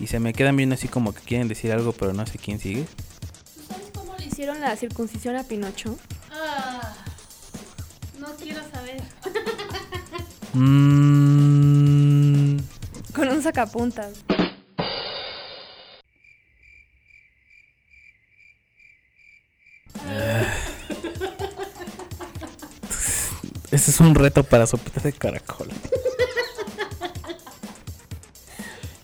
y 0.00 0.08
se 0.08 0.18
me 0.20 0.32
quedan 0.34 0.56
viendo 0.56 0.74
así 0.74 0.88
como 0.88 1.14
que 1.14 1.22
quieren 1.22 1.48
decir 1.48 1.72
algo 1.72 1.92
pero 1.92 2.12
no 2.12 2.26
sé 2.26 2.38
quién 2.38 2.58
sigue. 2.58 2.84
¿Sabes 3.68 3.86
cómo 3.94 4.14
le 4.18 4.26
hicieron 4.26 4.60
la 4.60 4.76
circuncisión 4.76 5.36
a 5.36 5.44
Pinocho? 5.44 5.96
Ah, 6.32 6.94
no 8.18 8.26
quiero 8.36 8.60
saber. 8.74 9.00
Mm, 10.54 12.58
Con 13.14 13.28
un 13.28 13.42
sacapuntas. 13.42 14.24
ese 23.70 23.90
es 23.90 24.00
un 24.00 24.14
reto 24.14 24.44
para 24.44 24.66
sopitas 24.66 25.02
de 25.02 25.12
caracol. 25.12 25.68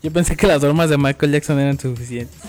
Yo 0.01 0.11
pensé 0.13 0.37
que 0.37 0.47
las 0.47 0.61
bromas 0.61 0.89
de 0.89 0.97
Michael 0.97 1.33
Jackson 1.33 1.59
eran 1.59 1.77
suficientes. 1.79 2.39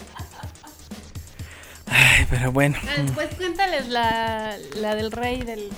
Ay, 1.86 2.26
pero 2.30 2.52
bueno. 2.52 2.76
Ah, 2.84 3.04
Pues 3.14 3.34
cuéntales 3.34 3.88
la, 3.88 4.56
la 4.76 4.94
del 4.94 5.10
rey 5.10 5.42
del... 5.42 5.68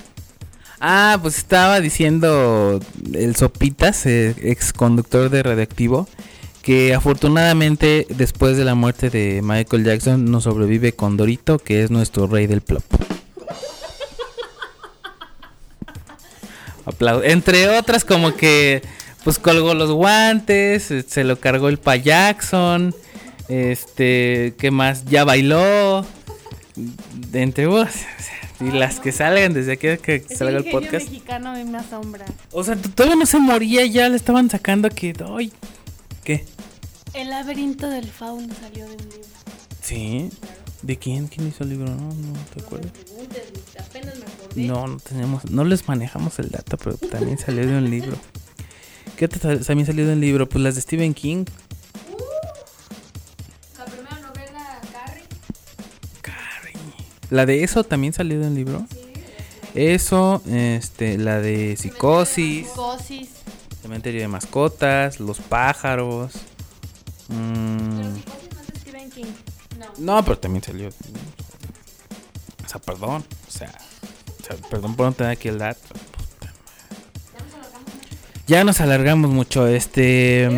Ah, 0.84 1.16
pues 1.22 1.38
estaba 1.38 1.80
diciendo 1.80 2.80
el 3.14 3.36
Sopitas, 3.36 4.04
eh, 4.04 4.34
ex 4.42 4.72
conductor 4.72 5.30
de 5.30 5.44
Radioactivo, 5.44 6.08
que 6.62 6.92
afortunadamente 6.92 8.04
después 8.10 8.56
de 8.56 8.64
la 8.64 8.74
muerte 8.74 9.08
de 9.08 9.42
Michael 9.44 9.84
Jackson 9.84 10.24
nos 10.28 10.42
sobrevive 10.42 10.92
Condorito, 10.92 11.60
que 11.60 11.84
es 11.84 11.92
nuestro 11.92 12.26
rey 12.26 12.48
del 12.48 12.62
plop. 12.62 12.82
Aplau- 16.84 17.22
Entre 17.24 17.68
otras 17.68 18.04
como 18.04 18.34
que 18.34 18.82
pues 19.22 19.38
colgó 19.38 19.74
los 19.74 19.92
guantes, 19.92 20.90
eh, 20.90 21.04
se 21.06 21.22
lo 21.22 21.38
cargó 21.38 21.68
el 21.68 21.78
pa 21.78 21.94
Jackson, 21.94 22.92
este, 23.48 24.54
¿qué 24.58 24.72
más? 24.72 25.04
Ya 25.04 25.22
bailó. 25.22 26.04
Entre 27.32 27.66
vos, 27.66 27.86
y 28.66 28.70
las 28.70 29.00
que 29.00 29.12
salgan 29.12 29.52
desde 29.52 29.72
aquí 29.72 29.88
que 29.98 30.20
salga 30.20 30.58
el 30.58 30.66
ingenio 30.66 30.80
podcast. 30.80 31.06
mexicano 31.08 31.50
a 31.50 31.54
mí 31.54 31.64
me 31.64 31.78
asombra. 31.78 32.24
O 32.50 32.62
sea, 32.64 32.76
todavía 32.76 33.16
no 33.16 33.26
se 33.26 33.38
moría, 33.38 33.84
ya 33.86 34.08
le 34.08 34.16
estaban 34.16 34.50
sacando 34.50 34.88
que. 34.90 35.14
¡Ay! 35.36 35.52
¿Qué? 36.24 36.44
El 37.14 37.30
laberinto 37.30 37.88
del 37.88 38.06
fauno 38.06 38.52
salió 38.60 38.86
de 38.86 38.92
un 38.92 38.98
libro. 38.98 39.28
Sí. 39.82 40.30
¿De 40.82 40.96
quién? 40.96 41.28
¿Quién 41.28 41.48
hizo 41.48 41.62
el 41.62 41.70
libro? 41.70 41.86
No, 41.86 42.08
no 42.08 42.32
te 42.54 42.62
acuerdas. 42.62 42.90
Apenas 43.78 44.18
me 44.18 44.24
acordé. 44.24 44.62
No, 44.62 44.86
no 44.88 44.96
tenemos, 44.98 45.50
no 45.50 45.64
les 45.64 45.86
manejamos 45.86 46.38
el 46.38 46.50
dato, 46.50 46.76
pero 46.76 46.96
también 46.96 47.38
salió 47.38 47.66
de 47.66 47.76
un 47.76 47.88
libro. 47.88 48.16
¿Qué 49.16 49.28
también 49.28 49.86
salió 49.86 50.06
de 50.06 50.14
un 50.14 50.20
libro? 50.20 50.48
Pues 50.48 50.64
las 50.64 50.74
de 50.74 50.80
Stephen 50.80 51.14
King. 51.14 51.44
La 57.32 57.46
de 57.46 57.64
eso 57.64 57.82
también 57.82 58.12
salió 58.12 58.38
de 58.38 58.46
un 58.46 58.54
libro. 58.54 58.86
Eso, 59.74 60.42
este, 60.50 61.16
la 61.16 61.40
de 61.40 61.78
Psicosis, 61.78 62.68
Psicosis. 62.68 63.30
Cementerio 63.80 64.20
de 64.20 64.28
Mascotas, 64.28 65.18
Los 65.18 65.38
Pájaros. 65.40 66.32
mm, 67.28 68.16
Stephen 68.82 69.10
King. 69.10 69.24
No, 69.96 70.22
pero 70.22 70.36
también 70.38 70.62
salió. 70.62 70.88
O 70.88 72.68
sea, 72.68 72.78
perdón. 72.82 73.24
O 73.48 73.50
sea, 73.50 73.72
o 74.38 74.44
sea, 74.44 74.56
perdón 74.68 74.94
por 74.94 75.06
no 75.06 75.12
tener 75.12 75.32
aquí 75.32 75.48
el 75.48 75.56
dato. 75.56 75.80
Ya 78.46 78.62
nos 78.62 78.78
alargamos 78.82 79.30
mucho. 79.30 79.66
Este. 79.66 80.50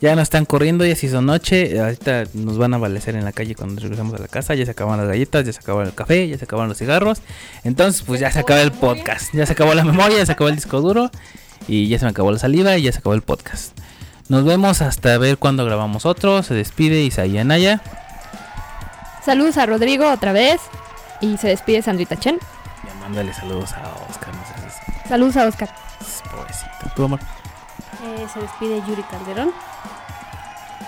Ya 0.00 0.14
nos 0.16 0.22
están 0.22 0.46
corriendo, 0.46 0.84
ya 0.86 0.96
se 0.96 1.06
hizo 1.06 1.20
noche. 1.20 1.78
Ahorita 1.78 2.24
nos 2.32 2.56
van 2.56 2.72
a 2.72 2.78
valecer 2.78 3.16
en 3.16 3.24
la 3.24 3.32
calle 3.32 3.54
cuando 3.54 3.80
regresemos 3.82 4.14
a 4.14 4.18
la 4.18 4.28
casa. 4.28 4.54
Ya 4.54 4.64
se 4.64 4.70
acabaron 4.70 5.00
las 5.00 5.08
galletas, 5.08 5.44
ya 5.44 5.52
se 5.52 5.58
acabó 5.60 5.82
el 5.82 5.94
café, 5.94 6.26
ya 6.26 6.38
se 6.38 6.44
acabaron 6.44 6.70
los 6.70 6.78
cigarros. 6.78 7.20
Entonces, 7.64 8.02
pues 8.02 8.18
ya 8.18 8.30
se 8.30 8.38
acabó 8.38 8.60
el 8.60 8.72
podcast. 8.72 9.34
Ya 9.34 9.44
se 9.44 9.52
acabó 9.52 9.74
la 9.74 9.84
memoria, 9.84 10.16
ya 10.16 10.26
se 10.26 10.32
acabó 10.32 10.48
el 10.48 10.56
disco 10.56 10.80
duro. 10.80 11.10
Y 11.68 11.88
ya 11.88 11.98
se 11.98 12.06
me 12.06 12.12
acabó 12.12 12.32
la 12.32 12.38
saliva 12.38 12.78
y 12.78 12.82
ya 12.82 12.92
se 12.92 12.98
acabó 12.98 13.14
el 13.14 13.20
podcast. 13.20 13.76
Nos 14.30 14.44
vemos 14.44 14.80
hasta 14.80 15.18
ver 15.18 15.36
cuándo 15.36 15.66
grabamos 15.66 16.06
otro. 16.06 16.42
Se 16.42 16.54
despide 16.54 17.02
Isaías 17.02 17.44
Naya. 17.44 17.82
Saludos 19.22 19.58
a 19.58 19.66
Rodrigo 19.66 20.10
otra 20.10 20.32
vez. 20.32 20.60
Y 21.20 21.36
se 21.36 21.48
despide 21.48 21.82
Sandrita 21.82 22.16
Chen. 22.16 22.38
Ya 22.86 22.94
mándale 23.00 23.34
saludos 23.34 23.72
a 23.74 23.82
Oscar. 24.08 24.34
No 24.34 24.40
así, 24.40 25.08
Saludos 25.08 25.36
a 25.36 25.46
Oscar. 25.46 25.68
pobrecito. 26.34 26.94
Tu 26.96 27.04
amor. 27.04 27.20
Eh, 28.02 28.26
se 28.32 28.40
despide 28.40 28.80
Yuri 28.88 29.02
Calderón. 29.02 29.50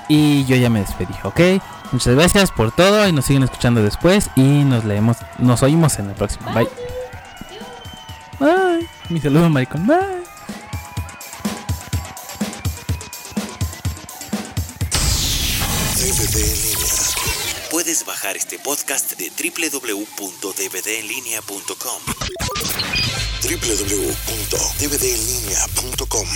Y 0.09 0.44
yo 0.44 0.57
ya 0.57 0.70
me 0.70 0.80
despedí, 0.80 1.14
¿ok? 1.22 1.40
Muchas 1.92 2.14
gracias 2.14 2.50
por 2.50 2.72
todo 2.72 3.07
y 3.07 3.12
nos 3.12 3.26
siguen 3.26 3.42
escuchando 3.42 3.82
después 3.82 4.30
y 4.34 4.40
nos 4.42 4.84
leemos, 4.84 5.18
nos 5.38 5.62
oímos 5.62 5.98
en 5.98 6.09
el 6.09 6.14
próximo. 6.14 6.50
Bye. 6.53 6.68
Bye. 8.38 8.88
Mi 9.09 9.20
saludo, 9.20 9.48
maricón. 9.50 9.86
Bye. 9.86 10.22
DVD 15.96 16.36
en 16.36 16.62
línea. 16.62 16.92
Puedes 17.70 18.05
bajar 18.05 18.36
este 18.36 18.59
podcast 18.59 19.12
de 19.16 19.30
www.dvdenlinea.com. 19.30 22.03
www.dvdenlinea.com 23.42 26.28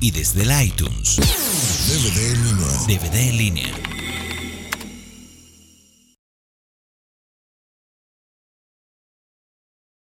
Y 0.00 0.10
desde 0.10 0.42
el 0.42 0.50
iTunes. 0.62 1.16
DVD 1.16 2.32
en 2.32 2.44
línea. 2.44 2.49
DVD 2.86 3.28
en 3.28 3.36
línea. 3.36 3.99